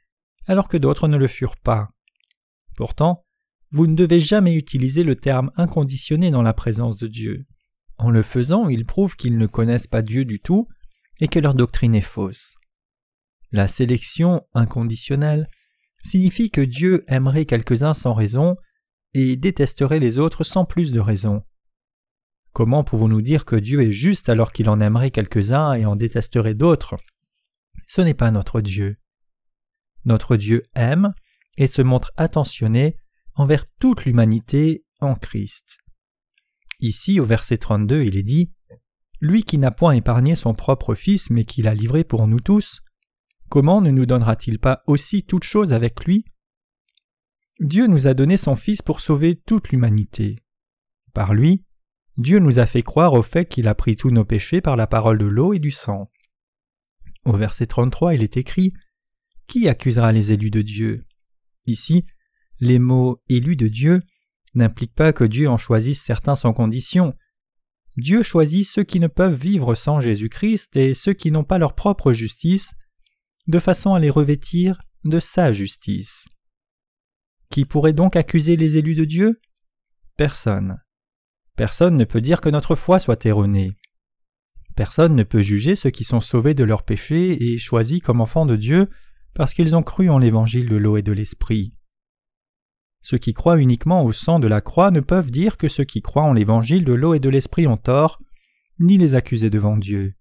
alors 0.46 0.68
que 0.68 0.78
d'autres 0.78 1.08
ne 1.08 1.18
le 1.18 1.28
furent 1.28 1.58
pas. 1.58 1.89
Pourtant, 2.76 3.26
vous 3.72 3.88
ne 3.88 3.96
devez 3.96 4.20
jamais 4.20 4.56
utiliser 4.56 5.04
le 5.04 5.16
terme 5.16 5.52
inconditionné 5.56 6.32
dans 6.32 6.42
la 6.42 6.54
présence 6.54 6.98
de 6.98 7.08
Dieu. 7.08 7.46
En 7.98 8.10
le 8.10 8.22
faisant, 8.22 8.70
ils 8.70 8.86
prouvent 8.86 9.16
qu'ils 9.16 9.38
ne 9.38 9.48
connaissent 9.48 9.88
pas 9.88 10.02
Dieu 10.02 10.26
du 10.26 10.40
tout 10.40 10.68
et 11.22 11.28
que 11.28 11.40
leur 11.40 11.54
doctrine 11.54 11.96
est 11.96 12.02
fausse. 12.02 12.56
La 13.52 13.68
sélection 13.68 14.42
inconditionnelle 14.54 15.48
signifie 16.04 16.50
que 16.50 16.62
Dieu 16.62 17.04
aimerait 17.08 17.46
quelques-uns 17.46 17.94
sans 17.94 18.14
raison 18.14 18.58
et 19.14 19.38
détesterait 19.38 20.00
les 20.00 20.18
autres 20.18 20.44
sans 20.44 20.66
plus 20.66 20.92
de 20.92 21.00
raison. 21.00 21.44
Comment 22.52 22.84
pouvons-nous 22.84 23.22
dire 23.22 23.46
que 23.46 23.56
Dieu 23.56 23.82
est 23.82 23.92
juste 23.92 24.30
alors 24.30 24.52
qu'il 24.52 24.70
en 24.70 24.80
aimerait 24.80 25.12
quelques-uns 25.12 25.74
et 25.74 25.86
en 25.86 25.96
détesterait 25.96 26.54
d'autres? 26.54 26.98
Ce 27.88 28.02
n'est 28.02 28.14
pas 28.14 28.32
notre 28.32 28.62
Dieu. 28.62 28.98
Notre 30.06 30.36
Dieu 30.36 30.64
aime 30.76 31.14
et 31.58 31.68
se 31.68 31.82
montre 31.82 32.12
attentionné 32.18 32.98
envers 33.36 33.66
toute 33.80 34.06
l'humanité 34.06 34.84
en 35.00 35.16
Christ. 35.16 35.78
Ici, 36.84 37.22
au 37.22 37.26
verset 37.26 37.60
32, 37.60 38.04
il 38.04 38.17
est 38.17 38.24
dit 38.24 38.52
Lui 39.22 39.43
qui 39.43 39.58
n'a 39.58 39.72
point 39.72 39.93
épargné 39.93 40.36
son 40.36 40.54
propre 40.54 40.96
Fils, 40.96 41.30
mais 41.30 41.46
qui 41.46 41.62
l'a 41.62 41.74
livré 41.74 42.04
pour 42.04 42.28
nous 42.28 42.41
tous, 42.41 42.82
comment 43.48 43.80
ne 43.80 43.89
nous 43.89 44.06
donnera-t-il 44.06 44.60
pas 44.60 44.84
aussi 44.86 45.24
toute 45.24 45.46
chose 45.46 45.72
avec 45.72 46.04
lui? 46.04 46.26
Dieu 47.62 47.88
nous 47.88 48.06
a 48.06 48.13
donné 48.13 48.36
son 48.36 48.58
Fils 48.58 48.82
pour 48.82 49.00
sauver 49.00 49.38
toute 49.38 49.69
l'humanité. 49.69 50.43
Par 51.13 51.34
lui, 51.34 51.63
Dieu 52.17 52.39
nous 52.39 52.60
a 52.60 52.65
fait 52.65 52.84
croire 52.84 53.13
au 53.13 53.22
fait 53.24 53.46
qu'il 53.46 53.69
a 53.69 53.76
pris 53.76 53.96
tous 53.96 54.12
nos 54.12 54.26
péchés 54.26 54.60
par 54.60 54.76
la 54.76 54.86
parole 54.86 55.17
de 55.17 55.26
l'eau 55.26 55.54
et 55.54 55.60
du 55.60 55.72
sang. 55.72 56.12
Au 57.24 57.32
verset 57.32 57.67
33, 57.67 58.15
il 58.15 58.24
est 58.24 58.36
écrit 58.36 58.74
Qui 59.48 59.69
accusera 59.69 60.12
les 60.12 60.34
élus 60.34 60.52
de 60.52 60.62
Dieu? 60.62 60.98
Ici, 61.65 62.04
les 62.60 62.78
mots 62.78 63.22
élus 63.30 63.56
de 63.56 63.69
Dieu 63.69 64.02
n'impliquent 64.56 64.96
pas 64.96 65.13
que 65.13 65.24
Dieu 65.24 65.50
en 65.50 65.58
choisisse 65.58 66.02
certains 66.02 66.36
sans 66.36 66.54
condition. 66.54 67.16
Dieu 67.98 68.24
choisit 68.24 68.66
ceux 68.66 68.84
qui 68.84 69.00
ne 69.00 69.08
peuvent 69.08 69.39
vivre 69.39 69.76
sans 69.76 70.00
Jésus-Christ 70.00 70.76
et 70.76 70.94
ceux 70.94 71.13
qui 71.13 71.32
n'ont 71.32 71.44
pas 71.44 71.58
leur 71.58 71.74
propre 71.76 72.13
justice, 72.13 72.74
de 73.48 73.60
façon 73.60 73.94
à 73.94 74.00
les 74.00 74.10
revêtir 74.10 74.82
de 75.04 75.20
sa 75.20 75.52
justice. 75.52 76.26
Qui 77.50 77.66
pourrait 77.66 77.94
donc 77.94 78.16
accuser 78.16 78.56
les 78.56 78.78
élus 78.78 78.96
de 78.96 79.06
Dieu? 79.06 79.39
Personne. 80.18 80.80
Personne 81.56 81.98
ne 81.98 82.06
peut 82.06 82.22
dire 82.22 82.42
que 82.42 82.50
notre 82.50 82.76
foi 82.76 82.98
soit 82.98 83.26
erronée. 83.26 83.78
Personne 84.76 85.16
ne 85.16 85.24
peut 85.24 85.44
juger 85.44 85.76
ceux 85.76 85.92
qui 85.92 86.04
sont 86.04 86.20
sauvés 86.20 86.56
de 86.56 86.63
leurs 86.63 86.84
péchés 86.84 87.54
et 87.54 87.60
choisis 87.60 88.02
comme 88.02 88.22
enfants 88.22 88.48
de 88.48 88.56
Dieu 88.56 88.89
parce 89.36 89.54
qu'ils 89.54 89.76
ont 89.76 89.84
cru 89.84 90.10
en 90.10 90.18
l'évangile 90.18 90.68
de 90.68 90.76
l'eau 90.76 90.98
et 90.98 91.04
de 91.04 91.12
l'esprit. 91.12 91.74
Ceux 93.04 93.18
qui 93.18 93.34
croient 93.34 93.60
uniquement 93.60 94.06
au 94.06 94.13
sang 94.13 94.39
de 94.39 94.48
la 94.48 94.62
croix 94.62 94.89
ne 94.89 95.02
peuvent 95.02 95.30
dire 95.30 95.58
que 95.58 95.68
ceux 95.68 95.84
qui 95.84 96.02
croient 96.02 96.24
en 96.24 96.32
l'évangile 96.32 96.86
de 96.86 96.94
l'eau 96.94 97.13
et 97.13 97.20
de 97.20 97.28
l'esprit 97.28 97.68
ont 97.68 97.76
tort, 97.76 98.22
ni 98.80 98.98
les 98.98 99.13
accuser 99.13 99.50
devant 99.50 99.76
Dieu. 99.76 100.16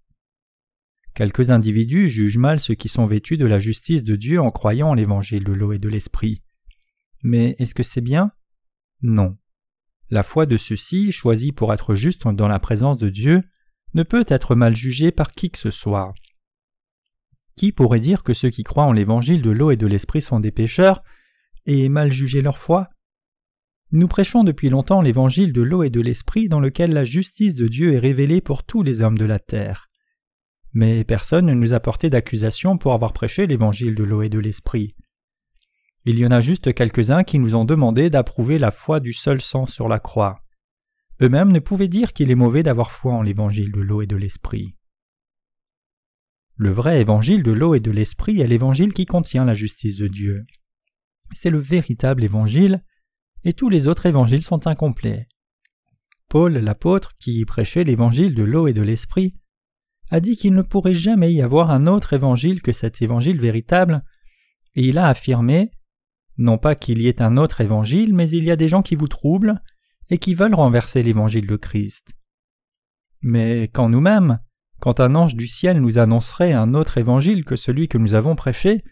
Quelques 1.15 1.49
individus 1.49 2.09
jugent 2.09 2.37
mal 2.37 2.59
ceux 2.59 2.73
qui 2.73 2.89
sont 2.89 3.05
vêtus 3.05 3.37
de 3.37 3.45
la 3.45 3.61
justice 3.61 4.03
de 4.03 4.17
Dieu 4.17 4.41
en 4.41 4.49
croyant 4.49 4.89
en 4.89 4.93
l'évangile 4.95 5.45
de 5.45 5.53
l'eau 5.53 5.71
et 5.71 5.79
de 5.79 5.87
l'esprit. 5.87 6.43
Mais 7.23 7.55
est-ce 7.57 7.73
que 7.73 7.83
c'est 7.83 8.01
bien? 8.01 8.33
Non. 9.01 9.37
La 10.09 10.21
foi 10.21 10.45
de 10.45 10.57
ceux-ci, 10.57 11.13
choisis 11.13 11.53
pour 11.53 11.73
être 11.73 11.95
justes 11.95 12.27
dans 12.27 12.49
la 12.49 12.59
présence 12.59 12.97
de 12.97 13.07
Dieu, 13.07 13.43
ne 13.93 14.03
peut 14.03 14.25
être 14.27 14.55
mal 14.55 14.75
jugée 14.75 15.11
par 15.11 15.31
qui 15.31 15.49
que 15.51 15.57
ce 15.57 15.71
soit. 15.71 16.13
Qui 17.55 17.71
pourrait 17.71 18.01
dire 18.01 18.23
que 18.23 18.33
ceux 18.33 18.49
qui 18.49 18.63
croient 18.63 18.83
en 18.83 18.91
l'évangile 18.91 19.41
de 19.41 19.51
l'eau 19.51 19.71
et 19.71 19.77
de 19.77 19.87
l'esprit 19.87 20.21
sont 20.21 20.41
des 20.41 20.51
pécheurs? 20.51 21.01
Et 21.65 21.89
mal 21.89 22.11
juger 22.11 22.41
leur 22.41 22.57
foi 22.57 22.89
Nous 23.91 24.07
prêchons 24.07 24.43
depuis 24.43 24.69
longtemps 24.69 25.01
l'évangile 25.01 25.53
de 25.53 25.61
l'eau 25.61 25.83
et 25.83 25.89
de 25.89 26.01
l'esprit 26.01 26.49
dans 26.49 26.59
lequel 26.59 26.91
la 26.91 27.05
justice 27.05 27.55
de 27.55 27.67
Dieu 27.67 27.93
est 27.93 27.99
révélée 27.99 28.41
pour 28.41 28.63
tous 28.63 28.83
les 28.83 29.01
hommes 29.01 29.17
de 29.17 29.25
la 29.25 29.39
terre. 29.39 29.89
Mais 30.73 31.03
personne 31.03 31.45
ne 31.45 31.53
nous 31.53 31.73
a 31.73 31.79
porté 31.79 32.09
d'accusation 32.09 32.77
pour 32.77 32.93
avoir 32.93 33.13
prêché 33.13 33.45
l'évangile 33.45 33.95
de 33.95 34.03
l'eau 34.03 34.23
et 34.23 34.29
de 34.29 34.39
l'esprit. 34.39 34.95
Il 36.05 36.17
y 36.17 36.25
en 36.25 36.31
a 36.31 36.41
juste 36.41 36.73
quelques-uns 36.73 37.23
qui 37.23 37.39
nous 37.39 37.55
ont 37.55 37.63
demandé 37.63 38.09
d'approuver 38.09 38.59
la 38.59 38.71
foi 38.71 38.99
du 38.99 39.13
seul 39.13 39.39
sang 39.39 39.65
sur 39.67 39.87
la 39.87 39.99
croix. 39.99 40.43
Eux-mêmes 41.21 41.51
ne 41.51 41.59
pouvaient 41.59 41.87
dire 41.87 42.11
qu'il 42.11 42.31
est 42.31 42.35
mauvais 42.35 42.63
d'avoir 42.63 42.91
foi 42.91 43.13
en 43.13 43.21
l'évangile 43.21 43.71
de 43.71 43.79
l'eau 43.79 44.01
et 44.01 44.07
de 44.07 44.17
l'esprit. 44.17 44.75
Le 46.55 46.71
vrai 46.71 46.99
évangile 46.99 47.41
de 47.41 47.51
l'eau 47.51 47.73
et 47.73 47.79
de 47.79 47.91
l'esprit 47.91 48.41
est 48.41 48.47
l'évangile 48.47 48.93
qui 48.93 49.05
contient 49.05 49.45
la 49.45 49.53
justice 49.53 49.97
de 49.97 50.07
Dieu. 50.07 50.45
C'est 51.33 51.49
le 51.49 51.59
véritable 51.59 52.23
évangile, 52.23 52.83
et 53.43 53.53
tous 53.53 53.69
les 53.69 53.87
autres 53.87 54.05
évangiles 54.05 54.43
sont 54.43 54.67
incomplets. 54.67 55.27
Paul, 56.29 56.53
l'apôtre, 56.53 57.13
qui 57.19 57.43
prêchait 57.45 57.83
l'évangile 57.83 58.33
de 58.33 58.43
l'eau 58.43 58.67
et 58.67 58.73
de 58.73 58.81
l'esprit, 58.81 59.35
a 60.09 60.19
dit 60.19 60.37
qu'il 60.37 60.53
ne 60.53 60.61
pourrait 60.61 60.93
jamais 60.93 61.31
y 61.33 61.41
avoir 61.41 61.71
un 61.71 61.87
autre 61.87 62.13
évangile 62.13 62.61
que 62.61 62.71
cet 62.71 63.01
évangile 63.01 63.39
véritable, 63.39 64.03
et 64.75 64.87
il 64.87 64.97
a 64.97 65.07
affirmé 65.07 65.71
non 66.37 66.57
pas 66.57 66.75
qu'il 66.75 66.99
y 66.99 67.07
ait 67.07 67.21
un 67.21 67.37
autre 67.37 67.61
évangile, 67.61 68.13
mais 68.13 68.29
il 68.29 68.43
y 68.43 68.51
a 68.51 68.55
des 68.55 68.67
gens 68.67 68.81
qui 68.81 68.95
vous 68.95 69.07
troublent 69.07 69.61
et 70.09 70.17
qui 70.17 70.33
veulent 70.33 70.55
renverser 70.55 71.03
l'évangile 71.03 71.47
de 71.47 71.55
Christ. 71.55 72.13
Mais 73.21 73.63
quand 73.73 73.89
nous-mêmes, 73.89 74.39
quand 74.79 74.99
un 74.99 75.15
ange 75.15 75.35
du 75.35 75.47
ciel 75.47 75.79
nous 75.79 75.97
annoncerait 75.97 76.53
un 76.53 76.73
autre 76.73 76.97
évangile 76.97 77.45
que 77.45 77.55
celui 77.55 77.87
que 77.87 77.97
nous 77.97 78.15
avons 78.15 78.35
prêché, 78.35 78.83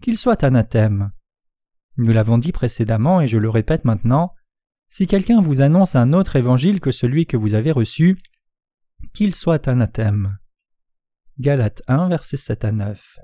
qu'il 0.00 0.18
soit 0.18 0.44
anathème. 0.44 1.10
Nous 1.96 2.12
l'avons 2.12 2.38
dit 2.38 2.52
précédemment 2.52 3.20
et 3.20 3.28
je 3.28 3.38
le 3.38 3.48
répète 3.48 3.84
maintenant, 3.84 4.34
si 4.90 5.06
quelqu'un 5.06 5.40
vous 5.40 5.60
annonce 5.60 5.96
un 5.96 6.12
autre 6.12 6.36
évangile 6.36 6.80
que 6.80 6.92
celui 6.92 7.26
que 7.26 7.36
vous 7.36 7.54
avez 7.54 7.72
reçu, 7.72 8.18
qu'il 9.12 9.34
soit 9.34 9.68
anathème. 9.68 10.38
Galates 11.38 11.82
1, 11.88 12.08
versets 12.08 12.36
7 12.36 12.64
à 12.64 12.72
9. 12.72 13.18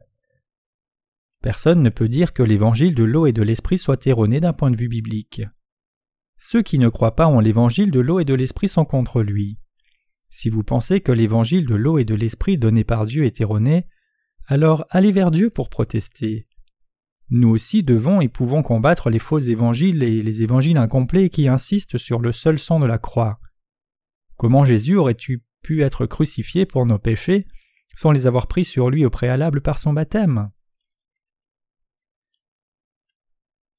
Personne 1.43 1.83
ne 1.83 1.89
peut 1.89 2.09
dire 2.09 2.33
que 2.33 2.43
l'évangile 2.43 2.95
de 2.95 3.05
l'eau 3.05 3.27
et 3.27 3.33
de 3.33 3.43
l'esprit 3.43 3.79
soit 3.79 4.07
erroné 4.07 4.41
d'un 4.41 4.53
point 4.53 4.71
de 4.71 4.77
vue 4.77 4.89
biblique. 4.89 5.43
Ceux 6.39 6.63
qui 6.63 6.79
ne 6.79 6.89
croient 6.89 7.17
pas 7.17 7.27
en 7.27 7.41
l'évangile 7.41 7.91
de 7.91 8.01
l'eau 8.01 8.21
et 8.21 8.25
de 8.25 8.35
l'esprit 8.35 8.69
sont 8.69 8.85
contre 8.85 9.23
lui. 9.23 9.59
Si 10.29 10.49
vous 10.49 10.63
pensez 10.63 11.01
que 11.01 11.13
l'évangile 11.13 11.67
de 11.67 11.75
l'eau 11.75 11.99
et 11.99 12.05
de 12.05 12.15
l'esprit 12.15 12.59
donné 12.59 12.85
par 12.85 13.07
Dieu 13.07 13.25
est 13.25 13.41
erroné, 13.41 13.87
alors 14.47 14.85
allez 14.91 15.13
vers 15.13 15.31
Dieu 15.31 15.51
pour 15.51 15.69
protester. 15.69 16.47
Nous 17.31 17.49
aussi 17.49 17.85
devons 17.85 18.21
et 18.21 18.29
pouvons 18.29 18.63
combattre 18.63 19.09
les 19.09 19.21
faux 19.21 19.39
évangiles 19.39 20.03
et 20.03 20.23
les 20.23 20.43
évangiles 20.43 20.79
incomplets 20.79 21.31
qui 21.31 21.47
insistent 21.47 21.97
sur 21.97 22.19
le 22.19 22.33
seul 22.33 22.59
sang 22.59 22.81
de 22.81 22.87
la 22.87 22.99
croix. 22.99 23.41
Comment 24.37 24.65
Jésus 24.65 24.97
aurait-il 24.97 25.41
pu 25.63 25.83
être 25.83 26.07
crucifié 26.07 26.67
pour 26.67 26.87
nos 26.87 26.99
péchés 26.99 27.47
sans 27.97 28.11
les 28.11 28.27
avoir 28.27 28.49
pris 28.49 28.65
sur 28.65 28.91
lui 28.91 29.05
au 29.05 29.11
préalable 29.11 29.61
par 29.61 29.79
son 29.79 29.93
baptême? 29.93 30.51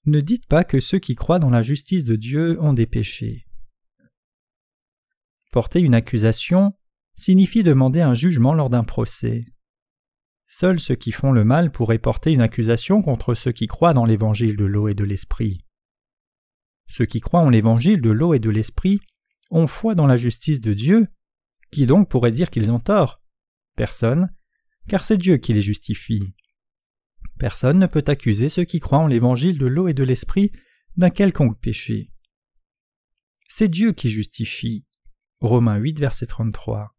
Ne 0.06 0.22
dites 0.22 0.48
pas 0.48 0.64
que 0.64 0.80
ceux 0.80 1.00
qui 1.00 1.16
croient 1.16 1.40
dans 1.40 1.50
la 1.50 1.62
justice 1.62 2.06
de 2.06 2.16
Dieu 2.16 2.60
ont 2.62 2.74
des 2.74 2.88
péchés. 2.88 3.46
Porter 5.52 5.82
une 5.82 5.94
accusation 5.94 6.74
signifie 7.16 7.64
demander 7.64 8.02
un 8.02 8.14
jugement 8.14 8.54
lors 8.54 8.70
d'un 8.70 8.86
procès. 8.86 9.46
Seuls 10.54 10.82
ceux 10.82 10.96
qui 10.96 11.14
font 11.14 11.32
le 11.32 11.46
mal 11.46 11.72
pourraient 11.72 11.98
porter 11.98 12.34
une 12.34 12.42
accusation 12.42 13.02
contre 13.02 13.36
ceux 13.36 13.54
qui 13.54 13.68
croient 13.68 13.94
dans 13.94 14.04
l'évangile 14.04 14.58
de 14.58 14.66
l'eau 14.66 14.90
et 14.90 14.94
de 14.94 15.06
l'esprit. 15.06 15.64
Ceux 16.90 17.06
qui 17.06 17.22
croient 17.22 17.40
en 17.40 17.50
l'évangile 17.50 18.02
de 18.02 18.10
l'eau 18.10 18.34
et 18.34 18.40
de 18.40 18.50
l'esprit 18.50 19.00
ont 19.50 19.66
foi 19.66 19.96
dans 19.96 20.08
la 20.08 20.18
justice 20.18 20.60
de 20.60 20.74
Dieu, 20.74 21.08
qui 21.72 21.86
donc 21.86 22.10
pourrait 22.10 22.34
dire 22.34 22.50
qu'ils 22.50 22.70
ont 22.70 22.82
tort 22.82 23.22
Personne, 23.78 24.36
car 24.90 25.06
c'est 25.06 25.18
Dieu 25.18 25.38
qui 25.38 25.54
les 25.54 25.62
justifie. 25.62 26.34
Personne 27.40 27.80
ne 27.80 27.88
peut 27.88 28.04
accuser 28.08 28.50
ceux 28.50 28.66
qui 28.66 28.82
croient 28.82 29.00
en 29.00 29.08
l'évangile 29.08 29.58
de 29.58 29.68
l'eau 29.68 29.88
et 29.88 29.94
de 29.94 30.04
l'esprit 30.04 30.52
d'un 30.98 31.12
quelconque 31.12 31.62
péché. 31.62 32.12
C'est 33.48 33.70
Dieu 33.70 33.94
qui 33.94 34.10
justifie. 34.10 34.86
Romains 35.40 35.78
8, 35.78 35.98
verset 35.98 36.26
33. 36.26 36.94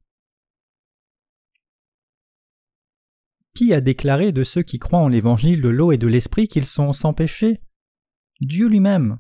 Qui 3.55 3.75
a 3.75 3.81
déclaré 3.81 4.33
de 4.33 4.45
ceux 4.45 4.63
qui 4.63 4.79
croient 4.79 5.01
en 5.01 5.09
l'évangile 5.09 5.61
de 5.61 5.69
l'eau 5.69 5.93
et 5.93 5.99
de 5.99 6.07
l'esprit 6.07 6.49
qu'ils 6.49 6.67
sont 6.67 6.93
sans 6.93 7.13
péché? 7.13 7.61
Dieu 8.41 8.67
lui-même. 8.67 9.19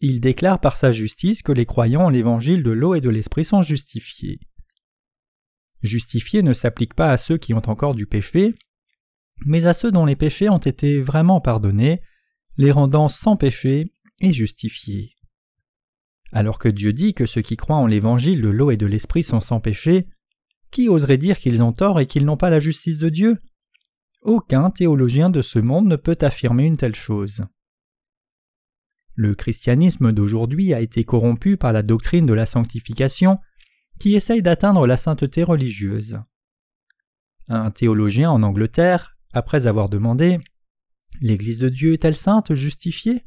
Il 0.00 0.20
déclare 0.20 0.60
par 0.60 0.76
sa 0.76 0.92
justice 0.92 1.42
que 1.42 1.52
les 1.52 1.66
croyants 1.66 2.06
en 2.06 2.10
l'évangile 2.10 2.62
de 2.62 2.70
l'eau 2.70 2.94
et 2.94 3.00
de 3.00 3.10
l'esprit 3.10 3.44
sont 3.44 3.62
justifiés. 3.62 4.38
Justifier 5.82 6.42
ne 6.42 6.52
s'applique 6.52 6.94
pas 6.94 7.10
à 7.10 7.16
ceux 7.16 7.38
qui 7.38 7.52
ont 7.52 7.68
encore 7.68 7.94
du 7.94 8.06
péché, 8.06 8.54
mais 9.44 9.66
à 9.66 9.72
ceux 9.72 9.90
dont 9.90 10.04
les 10.04 10.16
péchés 10.16 10.48
ont 10.48 10.58
été 10.58 11.02
vraiment 11.02 11.40
pardonnés, 11.40 12.02
les 12.56 12.70
rendant 12.70 13.08
sans 13.08 13.36
péché 13.36 13.92
et 14.20 14.32
justifiés. 14.32 15.16
Alors 16.32 16.58
que 16.58 16.68
Dieu 16.68 16.92
dit 16.92 17.14
que 17.14 17.26
ceux 17.26 17.42
qui 17.42 17.56
croient 17.56 17.76
en 17.76 17.86
l'évangile 17.86 18.42
de 18.42 18.48
l'eau 18.48 18.70
et 18.70 18.76
de 18.76 18.86
l'esprit 18.86 19.22
sont 19.22 19.40
sans 19.40 19.60
péché, 19.60 20.08
qui 20.70 20.88
oserait 20.88 21.18
dire 21.18 21.38
qu'ils 21.38 21.62
ont 21.62 21.72
tort 21.72 22.00
et 22.00 22.06
qu'ils 22.06 22.24
n'ont 22.24 22.36
pas 22.36 22.50
la 22.50 22.58
justice 22.58 22.98
de 22.98 23.08
Dieu? 23.08 23.38
Aucun 24.22 24.70
théologien 24.70 25.30
de 25.30 25.42
ce 25.42 25.58
monde 25.58 25.86
ne 25.86 25.96
peut 25.96 26.18
affirmer 26.20 26.64
une 26.64 26.76
telle 26.76 26.94
chose. 26.94 27.44
Le 29.14 29.34
christianisme 29.34 30.12
d'aujourd'hui 30.12 30.72
a 30.72 30.80
été 30.80 31.04
corrompu 31.04 31.56
par 31.56 31.72
la 31.72 31.82
doctrine 31.82 32.26
de 32.26 32.32
la 32.32 32.46
sanctification 32.46 33.38
qui 33.98 34.14
essaye 34.14 34.42
d'atteindre 34.42 34.86
la 34.86 34.96
sainteté 34.96 35.42
religieuse. 35.42 36.20
Un 37.48 37.70
théologien 37.70 38.30
en 38.30 38.42
Angleterre, 38.42 39.16
après 39.32 39.66
avoir 39.66 39.88
demandé 39.88 40.38
L'Église 41.20 41.58
de 41.58 41.68
Dieu 41.68 41.92
est-elle 41.92 42.16
sainte, 42.16 42.54
justifiée? 42.54 43.24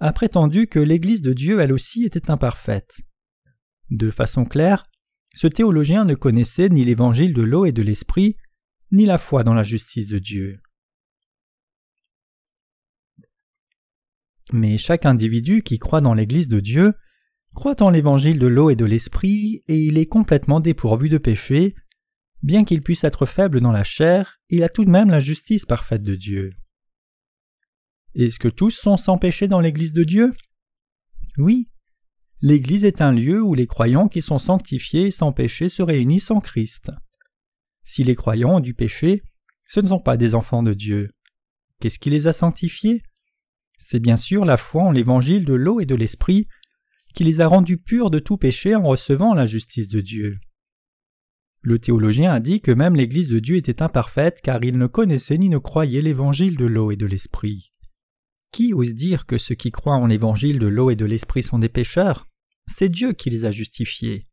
a 0.00 0.12
prétendu 0.12 0.66
que 0.66 0.78
l'Église 0.78 1.22
de 1.22 1.32
Dieu 1.32 1.60
elle 1.60 1.72
aussi 1.72 2.04
était 2.04 2.30
imparfaite. 2.30 3.00
De 3.90 4.10
façon 4.10 4.44
claire, 4.44 4.87
ce 5.38 5.46
théologien 5.46 6.04
ne 6.04 6.16
connaissait 6.16 6.68
ni 6.68 6.84
l'évangile 6.84 7.32
de 7.32 7.42
l'eau 7.42 7.64
et 7.64 7.70
de 7.70 7.80
l'esprit, 7.80 8.36
ni 8.90 9.06
la 9.06 9.18
foi 9.18 9.44
dans 9.44 9.54
la 9.54 9.62
justice 9.62 10.08
de 10.08 10.18
Dieu. 10.18 10.60
Mais 14.52 14.78
chaque 14.78 15.06
individu 15.06 15.62
qui 15.62 15.78
croit 15.78 16.00
dans 16.00 16.14
l'Église 16.14 16.48
de 16.48 16.58
Dieu 16.58 16.92
croit 17.54 17.80
en 17.84 17.90
l'évangile 17.90 18.40
de 18.40 18.48
l'eau 18.48 18.70
et 18.70 18.74
de 18.74 18.84
l'esprit, 18.84 19.62
et 19.68 19.76
il 19.76 19.96
est 19.96 20.06
complètement 20.06 20.58
dépourvu 20.58 21.08
de 21.08 21.18
péché. 21.18 21.76
Bien 22.42 22.64
qu'il 22.64 22.82
puisse 22.82 23.04
être 23.04 23.24
faible 23.24 23.60
dans 23.60 23.70
la 23.70 23.84
chair, 23.84 24.40
il 24.48 24.64
a 24.64 24.68
tout 24.68 24.84
de 24.84 24.90
même 24.90 25.08
la 25.08 25.20
justice 25.20 25.66
parfaite 25.66 26.02
de 26.02 26.16
Dieu. 26.16 26.52
Est-ce 28.16 28.40
que 28.40 28.48
tous 28.48 28.72
sont 28.72 28.96
sans 28.96 29.18
péché 29.18 29.46
dans 29.46 29.60
l'Église 29.60 29.92
de 29.92 30.02
Dieu? 30.02 30.34
Oui. 31.36 31.70
L'Église 32.40 32.84
est 32.84 33.02
un 33.02 33.10
lieu 33.10 33.42
où 33.42 33.54
les 33.54 33.66
croyants 33.66 34.06
qui 34.06 34.22
sont 34.22 34.38
sanctifiés 34.38 35.10
sans 35.10 35.32
péché 35.32 35.68
se 35.68 35.82
réunissent 35.82 36.30
en 36.30 36.40
Christ. 36.40 36.92
Si 37.82 38.04
les 38.04 38.14
croyants 38.14 38.56
ont 38.56 38.60
du 38.60 38.74
péché, 38.74 39.22
ce 39.66 39.80
ne 39.80 39.88
sont 39.88 39.98
pas 39.98 40.16
des 40.16 40.36
enfants 40.36 40.62
de 40.62 40.72
Dieu. 40.72 41.10
Qu'est-ce 41.80 41.98
qui 41.98 42.10
les 42.10 42.28
a 42.28 42.32
sanctifiés? 42.32 43.02
C'est 43.78 43.98
bien 43.98 44.16
sûr 44.16 44.44
la 44.44 44.56
foi 44.56 44.82
en 44.84 44.92
l'évangile 44.92 45.44
de 45.44 45.54
l'eau 45.54 45.80
et 45.80 45.86
de 45.86 45.96
l'esprit 45.96 46.46
qui 47.14 47.24
les 47.24 47.40
a 47.40 47.48
rendus 47.48 47.78
purs 47.78 48.10
de 48.10 48.20
tout 48.20 48.36
péché 48.36 48.76
en 48.76 48.82
recevant 48.84 49.34
la 49.34 49.46
justice 49.46 49.88
de 49.88 50.00
Dieu. 50.00 50.38
Le 51.62 51.80
théologien 51.80 52.32
a 52.32 52.38
dit 52.38 52.60
que 52.60 52.70
même 52.70 52.94
l'Église 52.94 53.28
de 53.28 53.40
Dieu 53.40 53.56
était 53.56 53.82
imparfaite 53.82 54.40
car 54.42 54.62
il 54.62 54.78
ne 54.78 54.86
connaissait 54.86 55.38
ni 55.38 55.48
ne 55.48 55.58
croyait 55.58 56.02
l'évangile 56.02 56.56
de 56.56 56.66
l'eau 56.66 56.92
et 56.92 56.96
de 56.96 57.06
l'esprit. 57.06 57.72
Qui 58.52 58.72
ose 58.72 58.94
dire 58.94 59.26
que 59.26 59.38
ceux 59.38 59.54
qui 59.54 59.70
croient 59.70 59.96
en 59.96 60.06
l'évangile 60.06 60.58
de 60.58 60.66
l'eau 60.66 60.90
et 60.90 60.96
de 60.96 61.04
l'esprit 61.04 61.42
sont 61.42 61.58
des 61.58 61.68
pécheurs? 61.68 62.26
C'est 62.66 62.88
Dieu 62.88 63.12
qui 63.12 63.30
les 63.30 63.44
a 63.44 63.50
justifiés. 63.50 64.24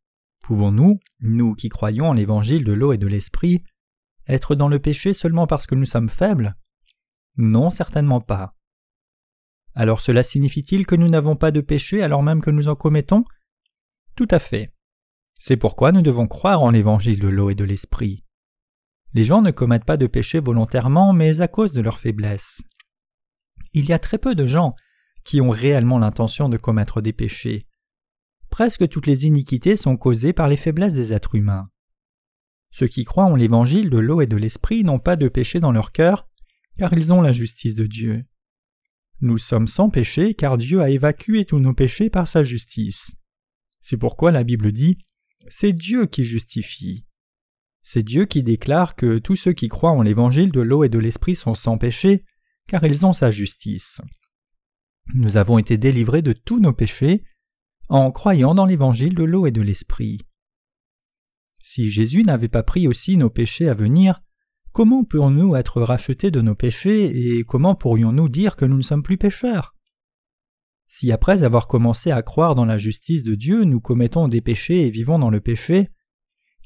Pouvons-nous, 0.41 0.95
nous 1.19 1.54
qui 1.54 1.69
croyons 1.69 2.10
en 2.10 2.13
l'évangile 2.13 2.63
de 2.63 2.73
l'eau 2.73 2.93
et 2.93 2.97
de 2.97 3.08
l'esprit, 3.08 3.63
être 4.28 4.56
dans 4.56 4.67
le 4.67 4.80
péché 4.80 5.13
seulement 5.13 5.47
parce 5.47 5.67
que 5.67 5.75
nous 5.75 5.86
sommes 5.86 6.10
faibles? 6.10 6.56
Non, 7.38 7.69
certainement 7.69 8.21
pas. 8.21 8.56
Alors 9.73 9.99
cela 9.99 10.23
signifie-t-il 10.23 10.86
que 10.86 10.95
nous 10.95 11.10
n'avons 11.10 11.36
pas 11.36 11.51
de 11.51 11.62
péché 11.62 12.01
alors 12.01 12.23
même 12.23 12.41
que 12.41 12.51
nous 12.51 12.69
en 12.69 12.75
commettons? 12.75 13.25
Tout 14.15 14.28
à 14.32 14.39
fait. 14.39 14.71
C'est 15.39 15.58
pourquoi 15.58 15.91
nous 15.91 16.01
devons 16.01 16.28
croire 16.28 16.63
en 16.63 16.71
l'évangile 16.71 17.19
de 17.19 17.28
l'eau 17.28 17.49
et 17.49 17.56
de 17.56 17.65
l'esprit. 17.65 18.23
Les 19.13 19.23
gens 19.23 19.41
ne 19.41 19.51
commettent 19.51 19.86
pas 19.86 19.97
de 19.97 20.08
péché 20.08 20.39
volontairement, 20.39 21.12
mais 21.12 21.41
à 21.41 21.47
cause 21.47 21.73
de 21.73 21.82
leur 21.82 21.99
faiblesse 21.99 22.62
il 23.76 23.86
y 23.86 23.94
a 23.94 24.00
très 24.00 24.18
peu 24.18 24.36
de 24.36 24.48
gens 24.48 24.74
qui 25.24 25.42
ont 25.42 25.50
réellement 25.50 26.00
l'intention 26.00 26.50
de 26.50 26.58
commettre 26.58 27.02
des 27.02 27.14
péchés. 27.14 27.68
Presque 28.50 28.88
toutes 28.88 29.06
les 29.06 29.26
iniquités 29.26 29.76
sont 29.76 29.98
causées 29.98 30.34
par 30.34 30.48
les 30.48 30.56
faiblesses 30.56 30.94
des 30.94 31.12
êtres 31.12 31.36
humains. 31.36 31.70
Ceux 32.72 32.88
qui 32.88 33.04
croient 33.04 33.26
en 33.26 33.36
l'évangile 33.36 33.90
de 33.90 33.98
l'eau 33.98 34.22
et 34.22 34.28
de 34.28 34.38
l'esprit 34.38 34.84
n'ont 34.84 35.00
pas 35.00 35.18
de 35.18 35.28
péché 35.28 35.60
dans 35.60 35.72
leur 35.72 35.92
cœur, 35.92 36.28
car 36.78 36.94
ils 36.94 37.12
ont 37.12 37.22
la 37.22 37.34
justice 37.34 37.76
de 37.76 37.86
Dieu. 37.86 38.26
Nous 39.22 39.38
sommes 39.38 39.68
sans 39.68 39.90
péché, 39.90 40.34
car 40.34 40.58
Dieu 40.58 40.82
a 40.82 40.90
évacué 40.90 41.46
tous 41.46 41.60
nos 41.60 41.74
péchés 41.74 42.10
par 42.10 42.28
sa 42.28 42.44
justice. 42.44 43.14
C'est 43.82 43.98
pourquoi 43.98 44.32
la 44.32 44.44
Bible 44.44 44.72
dit 44.72 44.98
C'est 45.48 45.74
Dieu 45.74 46.06
qui 46.06 46.24
justifie. 46.24 47.06
C'est 47.82 48.04
Dieu 48.04 48.26
qui 48.26 48.42
déclare 48.42 48.96
que 48.96 49.20
tous 49.20 49.36
ceux 49.36 49.54
qui 49.54 49.68
croient 49.68 49.92
en 49.92 50.02
l'évangile 50.02 50.52
de 50.52 50.62
l'eau 50.62 50.84
et 50.84 50.90
de 50.90 51.00
l'esprit 51.00 51.36
sont 51.36 51.56
sans 51.56 51.78
péché, 51.78 52.24
car 52.67 52.84
ils 52.84 53.06
ont 53.06 53.13
sa 53.13 53.32
justice. 53.32 54.01
Nous 55.13 55.38
avons 55.38 55.58
été 55.58 55.78
délivrés 55.78 56.21
de 56.21 56.34
tous 56.34 56.60
nos 56.60 56.73
péchés 56.73 57.23
en 57.89 58.12
croyant 58.12 58.56
dans 58.56 58.65
l'évangile 58.65 59.13
de 59.13 59.23
l'eau 59.23 59.45
et 59.45 59.51
de 59.51 59.62
l'esprit. 59.62 60.19
Si 61.62 61.89
Jésus 61.89 62.23
n'avait 62.23 62.49
pas 62.49 62.63
pris 62.63 62.88
aussi 62.88 63.17
nos 63.17 63.30
péchés 63.30 63.69
à 63.69 63.73
venir, 63.73 64.21
comment 64.71 65.04
pourrions-nous 65.04 65.56
être 65.56 65.82
rachetés 65.82 66.32
de 66.32 66.41
nos 66.41 66.56
péchés 66.56 67.38
et 67.38 67.43
comment 67.43 67.75
pourrions-nous 67.75 68.30
dire 68.30 68.56
que 68.56 68.65
nous 68.65 68.78
ne 68.78 68.82
sommes 68.82 69.04
plus 69.04 69.17
pécheurs? 69.17 69.75
Si 70.88 71.12
après 71.12 71.43
avoir 71.43 71.67
commencé 71.67 72.12
à 72.12 72.21
croire 72.21 72.56
dans 72.56 72.65
la 72.65 72.78
justice 72.78 73.23
de 73.23 73.36
Dieu, 73.36 73.63
nous 73.63 73.82
commettons 73.82 74.28
des 74.28 74.41
péchés 74.41 74.86
et 74.86 74.89
vivons 74.89 75.19
dans 75.19 75.30
le 75.30 75.41
péché, 75.41 75.89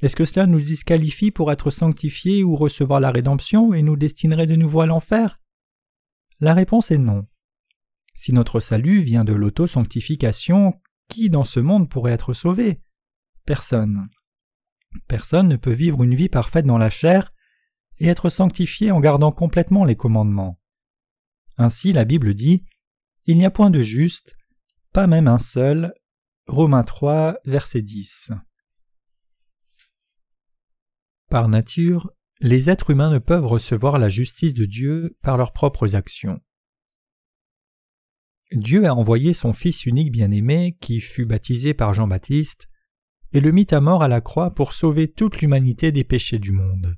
est-ce 0.02 0.16
que 0.16 0.26
cela 0.26 0.48
nous 0.48 0.60
disqualifie 0.60 1.32
pour 1.32 1.52
être 1.52 1.72
sanctifiés 1.72 2.44
ou 2.44 2.56
recevoir 2.56 3.00
la 3.00 3.12
rédemption 3.12 3.74
et 3.74 3.82
nous 3.82 3.98
destinerait 3.98 4.48
de 4.48 4.56
nouveau 4.56 4.82
à 4.82 4.86
l'enfer? 4.86 5.40
La 6.40 6.54
réponse 6.54 6.92
est 6.92 6.98
non. 6.98 7.28
Si 8.16 8.34
notre 8.34 8.60
salut 8.60 9.02
vient 9.02 9.24
de 9.24 9.34
l'auto-sanctification, 9.34 10.74
qui 11.08 11.30
dans 11.30 11.44
ce 11.44 11.60
monde 11.60 11.90
pourrait 11.90 12.14
être 12.14 12.34
sauvé? 12.34 12.82
Personne. 13.46 14.10
Personne 15.08 15.48
ne 15.48 15.56
peut 15.56 15.74
vivre 15.74 16.04
une 16.04 16.16
vie 16.16 16.30
parfaite 16.30 16.66
dans 16.66 16.78
la 16.78 16.90
chair 16.90 17.32
et 17.98 18.08
être 18.08 18.30
sanctifié 18.30 18.92
en 18.92 19.00
gardant 19.00 19.32
complètement 19.32 19.86
les 19.86 19.96
commandements. 19.96 20.58
Ainsi 21.58 21.94
la 21.94 22.06
Bible 22.06 22.34
dit 22.34 22.66
Il 23.26 23.38
n'y 23.38 23.46
a 23.46 23.52
point 23.52 23.70
de 23.70 23.82
juste, 23.82 24.36
pas 24.94 25.08
même 25.08 25.28
un 25.28 25.40
seul. 25.40 25.94
Romains 26.48 26.84
3, 26.84 27.38
verset 27.46 27.82
10. 27.82 28.32
Par 31.30 31.48
nature, 31.48 32.12
les 32.42 32.70
êtres 32.70 32.92
humains 32.92 33.10
ne 33.10 33.20
peuvent 33.20 33.46
recevoir 33.46 34.00
la 34.00 34.08
justice 34.08 34.54
de 34.54 34.66
Dieu 34.66 35.18
par 35.22 35.38
leurs 35.38 35.52
propres 35.52 35.96
actions. 35.96 36.40
Dieu 38.52 38.86
a 38.86 38.96
envoyé 38.96 39.34
son 39.34 39.54
Fils 39.54 39.86
unique 39.86 40.12
bien-aimé, 40.12 40.78
qui 40.80 41.02
fut 41.02 41.26
baptisé 41.26 41.74
par 41.74 41.94
Jean-Baptiste, 41.94 42.70
et 43.34 43.42
le 43.42 43.52
mit 43.52 43.68
à 43.72 43.82
mort 43.82 44.02
à 44.02 44.08
la 44.08 44.22
croix 44.22 44.56
pour 44.56 44.74
sauver 44.74 45.08
toute 45.08 45.42
l'humanité 45.42 45.92
des 45.92 46.04
péchés 46.04 46.40
du 46.40 46.52
monde. 46.52 46.96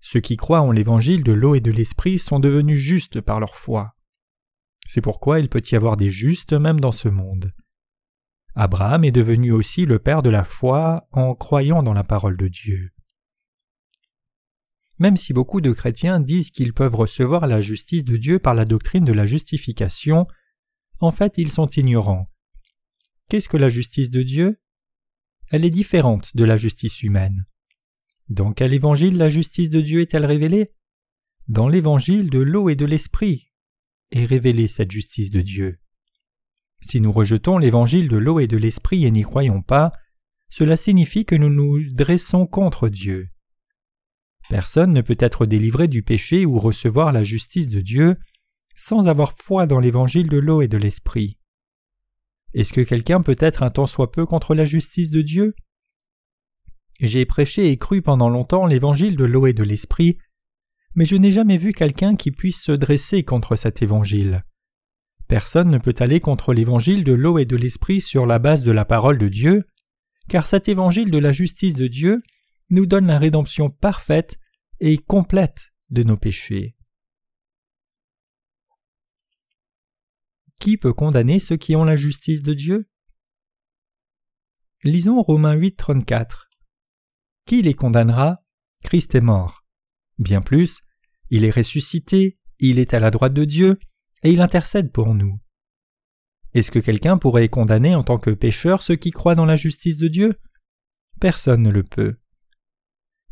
Ceux 0.00 0.20
qui 0.20 0.36
croient 0.36 0.60
en 0.60 0.72
l'évangile 0.72 1.22
de 1.22 1.32
l'eau 1.32 1.54
et 1.54 1.60
de 1.60 1.70
l'esprit 1.70 2.18
sont 2.18 2.40
devenus 2.40 2.78
justes 2.78 3.20
par 3.20 3.40
leur 3.40 3.56
foi. 3.56 3.94
C'est 4.86 5.00
pourquoi 5.00 5.38
il 5.38 5.48
peut 5.48 5.62
y 5.70 5.76
avoir 5.76 5.96
des 5.96 6.10
justes 6.10 6.52
même 6.52 6.80
dans 6.80 6.92
ce 6.92 7.08
monde. 7.08 7.52
Abraham 8.54 9.04
est 9.04 9.12
devenu 9.12 9.52
aussi 9.52 9.86
le 9.86 10.00
père 10.00 10.22
de 10.22 10.28
la 10.28 10.44
foi 10.44 11.06
en 11.12 11.34
croyant 11.34 11.82
dans 11.82 11.94
la 11.94 12.04
parole 12.04 12.36
de 12.36 12.48
Dieu. 12.48 12.90
Même 15.02 15.16
si 15.16 15.32
beaucoup 15.32 15.60
de 15.60 15.72
chrétiens 15.72 16.20
disent 16.20 16.52
qu'ils 16.52 16.72
peuvent 16.72 16.94
recevoir 16.94 17.48
la 17.48 17.60
justice 17.60 18.04
de 18.04 18.16
Dieu 18.16 18.38
par 18.38 18.54
la 18.54 18.64
doctrine 18.64 19.02
de 19.02 19.12
la 19.12 19.26
justification, 19.26 20.28
en 21.00 21.10
fait 21.10 21.38
ils 21.38 21.50
sont 21.50 21.66
ignorants. 21.66 22.30
Qu'est-ce 23.28 23.48
que 23.48 23.56
la 23.56 23.68
justice 23.68 24.10
de 24.10 24.22
Dieu? 24.22 24.60
Elle 25.50 25.64
est 25.64 25.70
différente 25.70 26.36
de 26.36 26.44
la 26.44 26.56
justice 26.56 27.02
humaine. 27.02 27.46
Dans 28.28 28.52
quel 28.52 28.72
évangile 28.72 29.18
la 29.18 29.28
justice 29.28 29.70
de 29.70 29.80
Dieu 29.80 30.02
est-elle 30.02 30.24
révélée? 30.24 30.70
Dans 31.48 31.66
l'évangile 31.66 32.30
de 32.30 32.38
l'eau 32.38 32.68
et 32.68 32.76
de 32.76 32.84
l'esprit 32.84 33.50
est 34.12 34.24
révélée 34.24 34.68
cette 34.68 34.92
justice 34.92 35.30
de 35.30 35.40
Dieu. 35.40 35.80
Si 36.80 37.00
nous 37.00 37.10
rejetons 37.10 37.58
l'évangile 37.58 38.06
de 38.06 38.18
l'eau 38.18 38.38
et 38.38 38.46
de 38.46 38.56
l'esprit 38.56 39.04
et 39.04 39.10
n'y 39.10 39.22
croyons 39.22 39.62
pas, 39.62 39.90
cela 40.48 40.76
signifie 40.76 41.24
que 41.24 41.34
nous 41.34 41.50
nous 41.50 41.92
dressons 41.92 42.46
contre 42.46 42.88
Dieu. 42.88 43.31
Personne 44.52 44.92
ne 44.92 45.00
peut 45.00 45.16
être 45.18 45.46
délivré 45.46 45.88
du 45.88 46.02
péché 46.02 46.44
ou 46.44 46.58
recevoir 46.58 47.10
la 47.10 47.24
justice 47.24 47.70
de 47.70 47.80
Dieu 47.80 48.18
sans 48.74 49.08
avoir 49.08 49.32
foi 49.32 49.66
dans 49.66 49.80
l'évangile 49.80 50.28
de 50.28 50.36
l'eau 50.36 50.60
et 50.60 50.68
de 50.68 50.76
l'esprit. 50.76 51.38
Est-ce 52.52 52.74
que 52.74 52.82
quelqu'un 52.82 53.22
peut 53.22 53.38
être 53.38 53.62
un 53.62 53.70
tant 53.70 53.86
soit 53.86 54.12
peu 54.12 54.26
contre 54.26 54.54
la 54.54 54.66
justice 54.66 55.08
de 55.08 55.22
Dieu? 55.22 55.54
J'ai 57.00 57.24
prêché 57.24 57.70
et 57.70 57.78
cru 57.78 58.02
pendant 58.02 58.28
longtemps 58.28 58.66
l'évangile 58.66 59.16
de 59.16 59.24
l'eau 59.24 59.46
et 59.46 59.54
de 59.54 59.62
l'esprit, 59.62 60.18
mais 60.94 61.06
je 61.06 61.16
n'ai 61.16 61.32
jamais 61.32 61.56
vu 61.56 61.72
quelqu'un 61.72 62.14
qui 62.14 62.30
puisse 62.30 62.62
se 62.62 62.72
dresser 62.72 63.24
contre 63.24 63.56
cet 63.56 63.80
évangile. 63.80 64.44
Personne 65.28 65.70
ne 65.70 65.78
peut 65.78 65.96
aller 65.98 66.20
contre 66.20 66.52
l'évangile 66.52 67.04
de 67.04 67.14
l'eau 67.14 67.38
et 67.38 67.46
de 67.46 67.56
l'esprit 67.56 68.02
sur 68.02 68.26
la 68.26 68.38
base 68.38 68.64
de 68.64 68.72
la 68.72 68.84
parole 68.84 69.16
de 69.16 69.28
Dieu, 69.28 69.64
car 70.28 70.44
cet 70.44 70.68
évangile 70.68 71.10
de 71.10 71.16
la 71.16 71.32
justice 71.32 71.72
de 71.72 71.86
Dieu 71.86 72.22
nous 72.68 72.84
donne 72.84 73.06
la 73.06 73.18
rédemption 73.18 73.70
parfaite 73.70 74.38
et 74.84 74.98
complète 74.98 75.72
de 75.90 76.02
nos 76.02 76.16
péchés. 76.16 76.74
Qui 80.60 80.76
peut 80.76 80.92
condamner 80.92 81.38
ceux 81.38 81.56
qui 81.56 81.76
ont 81.76 81.84
la 81.84 81.94
justice 81.94 82.42
de 82.42 82.52
Dieu? 82.52 82.90
Lisons 84.82 85.22
Romains 85.22 85.54
8, 85.54 85.76
34. 85.76 86.50
Qui 87.46 87.62
les 87.62 87.74
condamnera? 87.74 88.44
Christ 88.82 89.14
est 89.14 89.20
mort. 89.20 89.64
Bien 90.18 90.40
plus, 90.40 90.80
il 91.30 91.44
est 91.44 91.50
ressuscité, 91.50 92.40
il 92.58 92.80
est 92.80 92.92
à 92.92 92.98
la 92.98 93.12
droite 93.12 93.34
de 93.34 93.44
Dieu, 93.44 93.78
et 94.24 94.32
il 94.32 94.40
intercède 94.40 94.90
pour 94.90 95.14
nous. 95.14 95.40
Est-ce 96.54 96.72
que 96.72 96.80
quelqu'un 96.80 97.18
pourrait 97.18 97.48
condamner 97.48 97.94
en 97.94 98.02
tant 98.02 98.18
que 98.18 98.30
pécheur 98.30 98.82
ceux 98.82 98.96
qui 98.96 99.12
croient 99.12 99.36
dans 99.36 99.46
la 99.46 99.56
justice 99.56 99.96
de 99.98 100.08
Dieu? 100.08 100.40
Personne 101.20 101.62
ne 101.62 101.70
le 101.70 101.84
peut. 101.84 102.18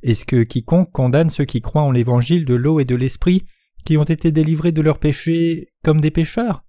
Est-ce 0.02 0.24
que 0.24 0.42
quiconque 0.42 0.92
condamne 0.92 1.30
ceux 1.30 1.44
qui 1.44 1.60
croient 1.60 1.82
en 1.82 1.90
l'évangile 1.90 2.44
de 2.44 2.54
l'eau 2.54 2.80
et 2.80 2.84
de 2.84 2.94
l'esprit, 2.94 3.44
qui 3.84 3.96
ont 3.96 4.04
été 4.04 4.32
délivrés 4.32 4.72
de 4.72 4.82
leurs 4.82 4.98
péchés, 4.98 5.68
comme 5.84 6.00
des 6.00 6.10
pécheurs? 6.10 6.64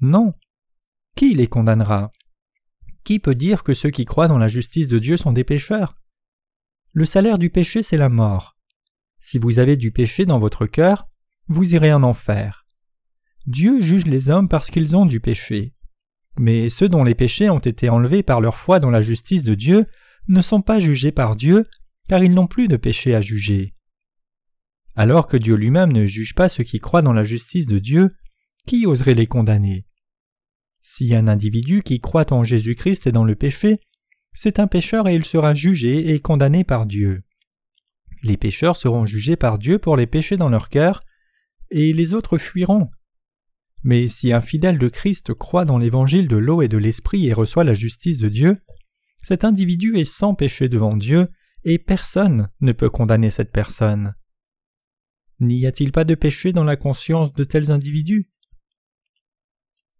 Non. 0.00 0.34
Qui 1.16 1.34
les 1.34 1.46
condamnera? 1.46 2.12
Qui 3.04 3.18
peut 3.18 3.34
dire 3.34 3.64
que 3.64 3.74
ceux 3.74 3.90
qui 3.90 4.04
croient 4.04 4.28
dans 4.28 4.38
la 4.38 4.48
justice 4.48 4.88
de 4.88 4.98
Dieu 4.98 5.16
sont 5.16 5.32
des 5.32 5.44
pécheurs? 5.44 5.96
Le 6.92 7.04
salaire 7.04 7.38
du 7.38 7.50
péché, 7.50 7.82
c'est 7.82 7.96
la 7.96 8.08
mort. 8.08 8.56
Si 9.18 9.38
vous 9.38 9.58
avez 9.58 9.76
du 9.76 9.92
péché 9.92 10.26
dans 10.26 10.38
votre 10.38 10.66
cœur, 10.66 11.08
vous 11.48 11.74
irez 11.74 11.92
en 11.92 12.02
enfer. 12.02 12.66
Dieu 13.46 13.80
juge 13.80 14.06
les 14.06 14.30
hommes 14.30 14.48
parce 14.48 14.70
qu'ils 14.70 14.96
ont 14.96 15.06
du 15.06 15.20
péché. 15.20 15.74
Mais 16.38 16.70
ceux 16.70 16.88
dont 16.88 17.04
les 17.04 17.14
péchés 17.14 17.50
ont 17.50 17.58
été 17.58 17.88
enlevés 17.88 18.22
par 18.22 18.40
leur 18.40 18.56
foi 18.56 18.78
dans 18.78 18.90
la 18.90 19.02
justice 19.02 19.42
de 19.42 19.54
Dieu 19.54 19.86
ne 20.28 20.40
sont 20.40 20.62
pas 20.62 20.80
jugés 20.80 21.12
par 21.12 21.34
Dieu, 21.34 21.66
car 22.08 22.22
ils 22.22 22.34
n'ont 22.34 22.46
plus 22.46 22.68
de 22.68 22.76
péché 22.76 23.14
à 23.14 23.20
juger. 23.20 23.74
Alors 24.94 25.26
que 25.26 25.36
Dieu 25.36 25.54
lui-même 25.54 25.92
ne 25.92 26.06
juge 26.06 26.34
pas 26.34 26.48
ceux 26.48 26.64
qui 26.64 26.78
croient 26.78 27.02
dans 27.02 27.12
la 27.12 27.24
justice 27.24 27.66
de 27.66 27.78
Dieu, 27.78 28.14
qui 28.66 28.86
oserait 28.86 29.14
les 29.14 29.26
condamner? 29.26 29.86
Si 30.82 31.14
un 31.14 31.28
individu 31.28 31.82
qui 31.82 32.00
croit 32.00 32.32
en 32.32 32.44
Jésus-Christ 32.44 33.06
est 33.06 33.12
dans 33.12 33.24
le 33.24 33.36
péché, 33.36 33.78
c'est 34.34 34.58
un 34.58 34.66
pécheur 34.66 35.08
et 35.08 35.14
il 35.14 35.24
sera 35.24 35.54
jugé 35.54 36.12
et 36.12 36.20
condamné 36.20 36.64
par 36.64 36.86
Dieu. 36.86 37.20
Les 38.22 38.36
pécheurs 38.36 38.76
seront 38.76 39.06
jugés 39.06 39.36
par 39.36 39.58
Dieu 39.58 39.78
pour 39.78 39.96
les 39.96 40.06
péchés 40.06 40.36
dans 40.36 40.48
leur 40.48 40.68
cœur, 40.68 41.02
et 41.70 41.92
les 41.92 42.14
autres 42.14 42.38
fuiront. 42.38 42.88
Mais 43.84 44.06
si 44.08 44.32
un 44.32 44.40
fidèle 44.40 44.78
de 44.78 44.88
Christ 44.88 45.34
croit 45.34 45.64
dans 45.64 45.78
l'évangile 45.78 46.28
de 46.28 46.36
l'eau 46.36 46.62
et 46.62 46.68
de 46.68 46.78
l'esprit 46.78 47.26
et 47.26 47.32
reçoit 47.32 47.64
la 47.64 47.74
justice 47.74 48.18
de 48.18 48.28
Dieu, 48.28 48.58
cet 49.22 49.44
individu 49.44 49.96
est 49.96 50.04
sans 50.04 50.34
péché 50.34 50.68
devant 50.68 50.96
Dieu 50.96 51.28
et 51.64 51.78
personne 51.78 52.50
ne 52.60 52.72
peut 52.72 52.90
condamner 52.90 53.30
cette 53.30 53.52
personne. 53.52 54.14
N'y 55.40 55.66
a-t-il 55.66 55.92
pas 55.92 56.04
de 56.04 56.14
péché 56.14 56.52
dans 56.52 56.64
la 56.64 56.76
conscience 56.76 57.32
de 57.32 57.44
tels 57.44 57.70
individus? 57.70 58.30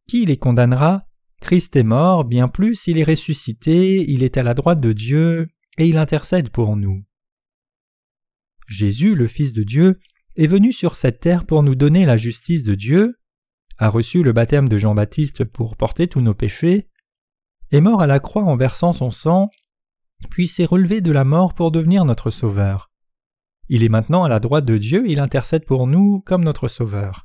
Qui 0.07 0.25
les 0.25 0.37
condamnera? 0.37 1.09
Christ 1.41 1.75
est 1.75 1.83
mort, 1.83 2.25
bien 2.25 2.49
plus, 2.49 2.87
il 2.87 2.99
est 2.99 3.05
ressuscité, 3.05 4.09
il 4.09 4.23
est 4.23 4.37
à 4.37 4.43
la 4.43 4.55
droite 4.55 4.81
de 4.81 4.93
Dieu, 4.93 5.49
et 5.79 5.87
il 5.87 5.99
intercède 5.99 6.51
pour 6.51 6.77
nous. 6.77 7.05
Jésus, 8.69 9.15
le 9.15 9.27
Fils 9.27 9.53
de 9.53 9.65
Dieu, 9.65 9.99
est 10.37 10.47
venu 10.47 10.73
sur 10.73 10.95
cette 10.95 11.21
terre 11.21 11.45
pour 11.45 11.63
nous 11.63 11.75
donner 11.75 12.07
la 12.07 12.17
justice 12.17 12.63
de 12.63 12.75
Dieu, 12.75 13.17
a 13.79 13.89
reçu 13.89 14.23
le 14.23 14.33
baptême 14.33 14.69
de 14.69 14.79
Jean-Baptiste 14.79 15.45
pour 15.45 15.77
porter 15.77 16.07
tous 16.07 16.21
nos 16.21 16.35
péchés, 16.35 16.89
est 17.73 17.81
mort 17.81 18.01
à 18.01 18.07
la 18.07 18.21
croix 18.21 18.45
en 18.45 18.55
versant 18.55 18.93
son 18.93 19.11
sang, 19.11 19.49
puis 20.29 20.49
s'est 20.49 20.65
relevé 20.65 21.01
de 21.01 21.13
la 21.13 21.25
mort 21.25 21.55
pour 21.55 21.71
devenir 21.71 22.05
notre 22.05 22.31
Sauveur. 22.31 22.91
Il 23.69 23.83
est 23.83 23.89
maintenant 23.89 24.25
à 24.25 24.29
la 24.29 24.41
droite 24.41 24.65
de 24.65 24.79
Dieu 24.79 25.07
et 25.07 25.13
il 25.13 25.21
intercède 25.21 25.65
pour 25.65 25.87
nous 25.87 26.21
comme 26.21 26.45
notre 26.45 26.69
Sauveur. 26.69 27.25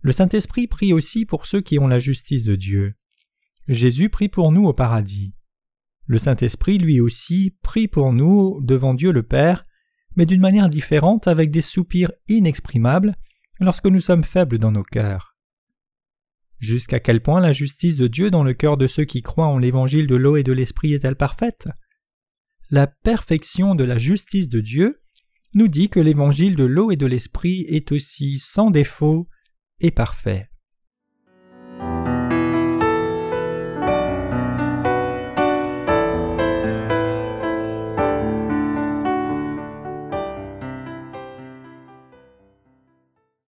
Le 0.00 0.12
Saint-Esprit 0.12 0.66
prie 0.66 0.92
aussi 0.92 1.24
pour 1.24 1.46
ceux 1.46 1.60
qui 1.60 1.78
ont 1.78 1.86
la 1.86 1.98
justice 1.98 2.44
de 2.44 2.56
Dieu. 2.56 2.94
Jésus 3.68 4.10
prie 4.10 4.28
pour 4.28 4.52
nous 4.52 4.66
au 4.66 4.74
paradis. 4.74 5.34
Le 6.06 6.18
Saint-Esprit 6.18 6.78
lui 6.78 7.00
aussi 7.00 7.56
prie 7.62 7.88
pour 7.88 8.12
nous 8.12 8.60
devant 8.62 8.92
Dieu 8.92 9.12
le 9.12 9.22
Père, 9.22 9.64
mais 10.16 10.26
d'une 10.26 10.40
manière 10.40 10.68
différente 10.68 11.26
avec 11.26 11.50
des 11.50 11.62
soupirs 11.62 12.12
inexprimables 12.28 13.14
lorsque 13.60 13.86
nous 13.86 14.00
sommes 14.00 14.24
faibles 14.24 14.58
dans 14.58 14.72
nos 14.72 14.82
cœurs. 14.82 15.33
Jusqu'à 16.64 16.98
quel 16.98 17.20
point 17.20 17.40
la 17.40 17.52
justice 17.52 17.98
de 17.98 18.06
Dieu 18.06 18.30
dans 18.30 18.42
le 18.42 18.54
cœur 18.54 18.78
de 18.78 18.86
ceux 18.86 19.04
qui 19.04 19.20
croient 19.20 19.48
en 19.48 19.58
l'évangile 19.58 20.06
de 20.06 20.14
l'eau 20.14 20.38
et 20.38 20.42
de 20.42 20.52
l'esprit 20.52 20.94
est-elle 20.94 21.14
parfaite? 21.14 21.68
La 22.70 22.86
perfection 22.86 23.74
de 23.74 23.84
la 23.84 23.98
justice 23.98 24.48
de 24.48 24.60
Dieu 24.60 25.02
nous 25.54 25.68
dit 25.68 25.90
que 25.90 26.00
l'évangile 26.00 26.56
de 26.56 26.64
l'eau 26.64 26.90
et 26.90 26.96
de 26.96 27.04
l'esprit 27.04 27.66
est 27.68 27.92
aussi 27.92 28.38
sans 28.38 28.70
défaut 28.70 29.28
et 29.80 29.90
parfait. 29.90 30.48